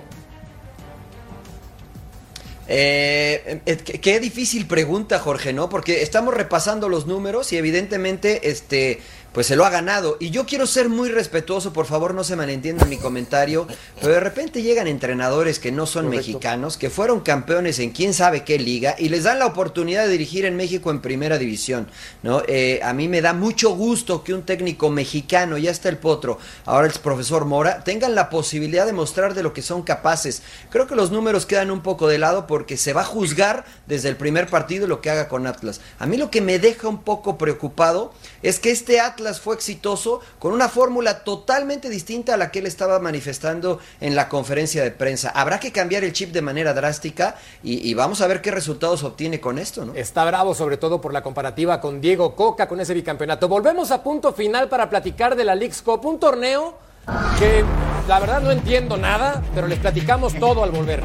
[2.66, 5.68] Eh, eh, qué, qué difícil pregunta, Jorge, ¿no?
[5.68, 9.00] Porque estamos repasando los números y evidentemente, este,
[9.34, 10.16] pues se lo ha ganado.
[10.20, 13.66] Y yo quiero ser muy respetuoso, por favor, no se malentienda mi comentario,
[14.00, 16.28] pero de repente llegan entrenadores que no son Correcto.
[16.28, 20.12] mexicanos, que fueron campeones en quién sabe qué liga y les dan la oportunidad de
[20.12, 21.88] dirigir en México en primera división,
[22.22, 22.42] ¿no?
[22.46, 26.38] Eh, a mí me da mucho gusto que un técnico mexicano, ya está el potro,
[26.64, 30.42] ahora el profesor Mora, tengan la posibilidad de mostrar de lo que son capaces.
[30.70, 34.10] Creo que los números quedan un poco de lado porque se va a juzgar desde
[34.10, 35.80] el primer partido lo que haga con Atlas.
[35.98, 38.12] A mí lo que me deja un poco preocupado
[38.42, 42.66] es que este Atlas fue exitoso con una fórmula totalmente distinta a la que él
[42.66, 45.30] estaba manifestando en la conferencia de prensa.
[45.30, 49.40] Habrá que cambiar el chip de manera drástica y, vamos a ver qué resultados obtiene
[49.40, 49.94] con esto, ¿no?
[49.94, 53.48] Está bravo sobre todo por la comparativa con Diego Coca, con ese bicampeonato.
[53.48, 56.76] Volvemos a punto final para platicar de la League's Cup, un torneo
[57.38, 57.64] que
[58.08, 61.04] la verdad no entiendo nada, pero les platicamos todo al volver.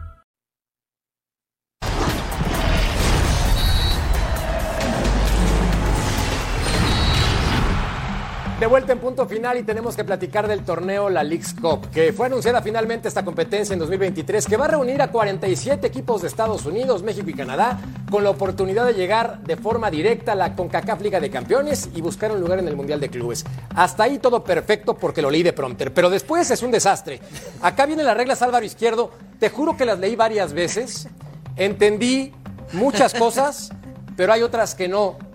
[8.61, 12.13] De vuelta en punto final y tenemos que platicar del torneo La League's Cup, que
[12.13, 16.27] fue anunciada finalmente esta competencia en 2023, que va a reunir a 47 equipos de
[16.27, 17.79] Estados Unidos, México y Canadá,
[18.11, 22.01] con la oportunidad de llegar de forma directa a la CONCACAF Liga de Campeones y
[22.01, 23.45] buscar un lugar en el Mundial de Clubes.
[23.75, 27.19] Hasta ahí todo perfecto porque lo leí de prompter, pero después es un desastre.
[27.63, 29.09] Acá vienen las reglas Álvaro Izquierdo,
[29.39, 31.07] te juro que las leí varias veces,
[31.55, 32.31] entendí
[32.73, 33.71] muchas cosas,
[34.15, 35.30] pero hay otras que no.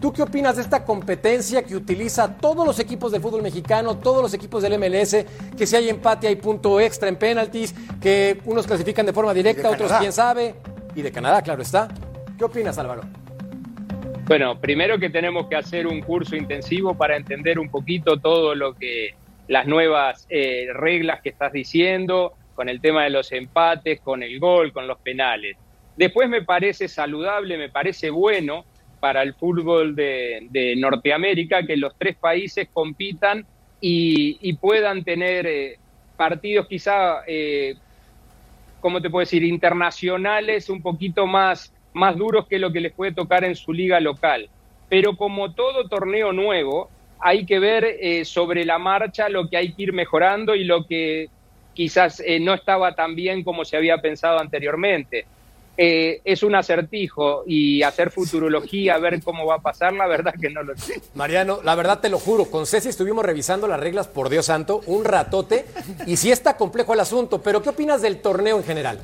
[0.00, 4.22] ¿Tú qué opinas de esta competencia que utiliza todos los equipos del fútbol mexicano, todos
[4.22, 5.26] los equipos del MLS,
[5.58, 9.68] que si hay empate hay punto extra en penaltis, que unos clasifican de forma directa,
[9.68, 10.00] de otros Canadá.
[10.00, 10.54] quién sabe?
[10.94, 11.88] Y de Canadá, claro está.
[12.38, 13.02] ¿Qué opinas, Álvaro?
[14.26, 18.74] Bueno, primero que tenemos que hacer un curso intensivo para entender un poquito todo lo
[18.74, 19.14] que
[19.48, 24.40] las nuevas eh, reglas que estás diciendo, con el tema de los empates, con el
[24.40, 25.58] gol, con los penales.
[25.96, 28.64] Después me parece saludable, me parece bueno
[29.00, 33.44] para el fútbol de, Norteamérica que los tres países compitan
[33.80, 35.78] y, y puedan tener eh,
[36.20, 37.76] partidos quizá, eh,
[38.82, 43.12] ¿cómo te puedo decir?, internacionales un poquito más, más duros que lo que les puede
[43.12, 44.50] tocar en su liga local.
[44.90, 46.90] Pero como todo torneo nuevo,
[47.20, 50.86] hay que ver eh, sobre la marcha lo que hay que ir mejorando y lo
[50.86, 51.28] que
[51.72, 55.24] quizás eh, no estaba tan bien como se había pensado anteriormente.
[55.76, 60.50] Eh, es un acertijo y hacer futurología, ver cómo va a pasar, la verdad que
[60.50, 61.00] no lo sé.
[61.14, 64.82] Mariano, la verdad te lo juro, con Ceci estuvimos revisando las reglas, por Dios santo,
[64.86, 65.64] un ratote,
[66.06, 69.00] y sí está complejo el asunto, pero ¿qué opinas del torneo en general?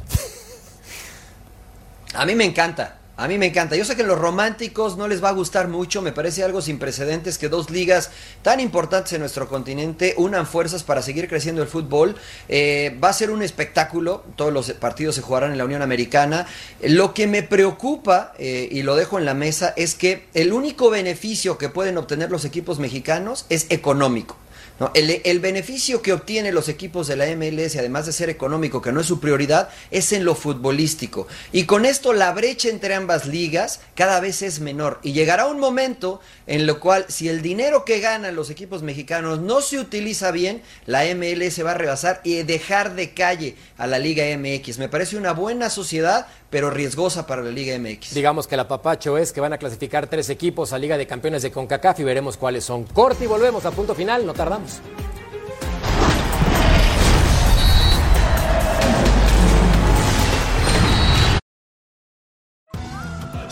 [2.14, 2.98] A mí me encanta.
[3.18, 3.76] A mí me encanta.
[3.76, 6.02] Yo sé que los románticos no les va a gustar mucho.
[6.02, 8.10] Me parece algo sin precedentes que dos ligas
[8.42, 12.14] tan importantes en nuestro continente unan fuerzas para seguir creciendo el fútbol.
[12.50, 14.22] Eh, va a ser un espectáculo.
[14.36, 16.46] Todos los partidos se jugarán en la Unión Americana.
[16.82, 20.90] Lo que me preocupa, eh, y lo dejo en la mesa, es que el único
[20.90, 24.36] beneficio que pueden obtener los equipos mexicanos es económico.
[24.80, 24.90] ¿No?
[24.94, 28.92] El, el beneficio que obtienen los equipos de la MLS, además de ser económico, que
[28.92, 31.26] no es su prioridad, es en lo futbolístico.
[31.52, 35.00] Y con esto la brecha entre ambas ligas cada vez es menor.
[35.02, 39.40] Y llegará un momento en lo cual, si el dinero que ganan los equipos mexicanos
[39.40, 43.98] no se utiliza bien, la MLS va a rebasar y dejar de calle a la
[43.98, 44.78] Liga MX.
[44.78, 46.26] Me parece una buena sociedad,
[46.56, 48.14] pero riesgosa para la Liga MX.
[48.14, 51.42] Digamos que la papacho es que van a clasificar tres equipos a Liga de Campeones
[51.42, 52.84] de CONCACAF y veremos cuáles son.
[52.84, 54.80] Corte y volvemos a punto final, no tardamos.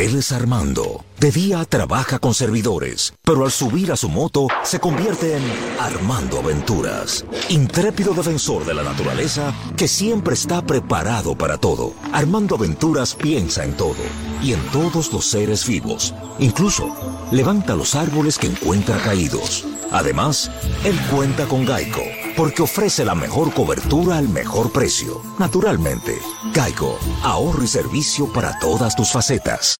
[0.00, 1.04] Él es Armando.
[1.18, 5.42] De día trabaja con servidores, pero al subir a su moto se convierte en
[5.78, 11.92] Armando Aventuras, intrépido defensor de la naturaleza que siempre está preparado para todo.
[12.14, 14.02] Armando Aventuras piensa en todo
[14.42, 16.14] y en todos los seres vivos.
[16.38, 16.88] Incluso
[17.30, 19.66] levanta los árboles que encuentra caídos.
[19.92, 20.50] Además,
[20.82, 22.00] él cuenta con Geico,
[22.38, 25.20] porque ofrece la mejor cobertura al mejor precio.
[25.38, 26.16] Naturalmente,
[26.54, 29.76] Geico, ahorro y servicio para todas tus facetas.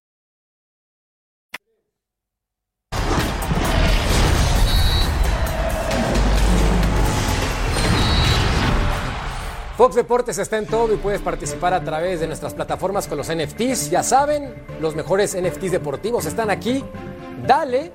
[9.81, 13.35] Fox Deportes está en todo y puedes participar a través de nuestras plataformas con los
[13.35, 13.89] NFTs.
[13.89, 16.83] Ya saben, los mejores NFTs deportivos están aquí.
[17.47, 17.91] Dale,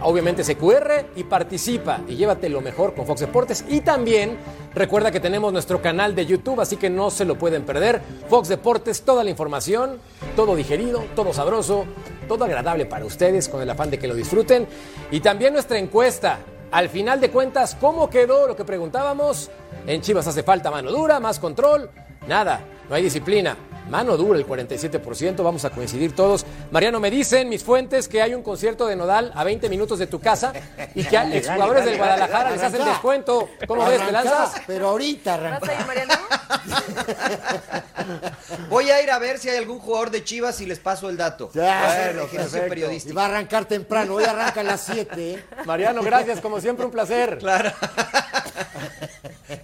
[0.00, 3.64] obviamente ese QR y participa y llévate lo mejor con Fox Deportes.
[3.68, 4.38] Y también
[4.76, 8.00] recuerda que tenemos nuestro canal de YouTube, así que no se lo pueden perder.
[8.28, 9.98] Fox Deportes, toda la información,
[10.36, 11.84] todo digerido, todo sabroso,
[12.28, 14.68] todo agradable para ustedes con el afán de que lo disfruten.
[15.10, 16.38] Y también nuestra encuesta.
[16.74, 19.48] Al final de cuentas, ¿cómo quedó lo que preguntábamos?
[19.86, 21.88] En Chivas hace falta mano dura, más control.
[22.26, 23.56] Nada, no hay disciplina.
[23.88, 26.46] Mano dura el 47%, vamos a coincidir todos.
[26.70, 30.06] Mariano, me dicen mis fuentes que hay un concierto de Nodal a 20 minutos de
[30.06, 30.54] tu casa
[30.94, 32.92] y que a Dale, exjugadores del Guadalajara dale, les hacen arranca.
[32.92, 33.48] descuento.
[33.66, 34.06] ¿Cómo ves?
[34.06, 34.54] ¿Te lanzas?
[34.66, 35.60] Pero ahorita arranca.
[38.70, 41.18] Voy a ir a ver si hay algún jugador de Chivas y les paso el
[41.18, 41.50] dato.
[41.52, 42.22] Bueno,
[42.68, 43.12] periodístico.
[43.12, 45.44] Y va a arrancar temprano, hoy arranca a las 7.
[45.66, 47.36] Mariano, gracias, como siempre, un placer.
[47.38, 47.70] Claro.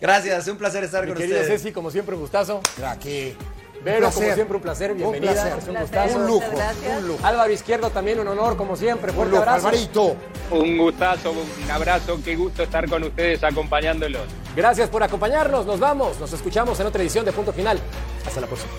[0.00, 1.60] Gracias, un placer estar Mi con querido ustedes.
[1.62, 2.60] Ceci, como siempre, un gustazo.
[2.86, 3.36] Aquí.
[3.82, 4.34] Vero, Un como placer.
[4.34, 5.32] siempre, un placer, Un bienvenida.
[5.32, 5.58] placer.
[5.58, 6.16] es un Un gustazo.
[6.18, 6.46] Un lujo,
[6.98, 7.26] un lujo.
[7.26, 9.12] Álvaro Izquierdo, también un honor, como siempre.
[9.12, 9.68] Fuerte lujo, abrazo.
[9.68, 10.16] Alvarito.
[10.50, 14.22] Un gustazo, un abrazo, qué gusto estar con ustedes acompañándolos.
[14.54, 15.64] Gracias por acompañarnos.
[15.64, 16.18] Nos vamos.
[16.20, 17.78] Nos escuchamos en otra edición de Punto Final.
[18.26, 18.70] Hasta la próxima.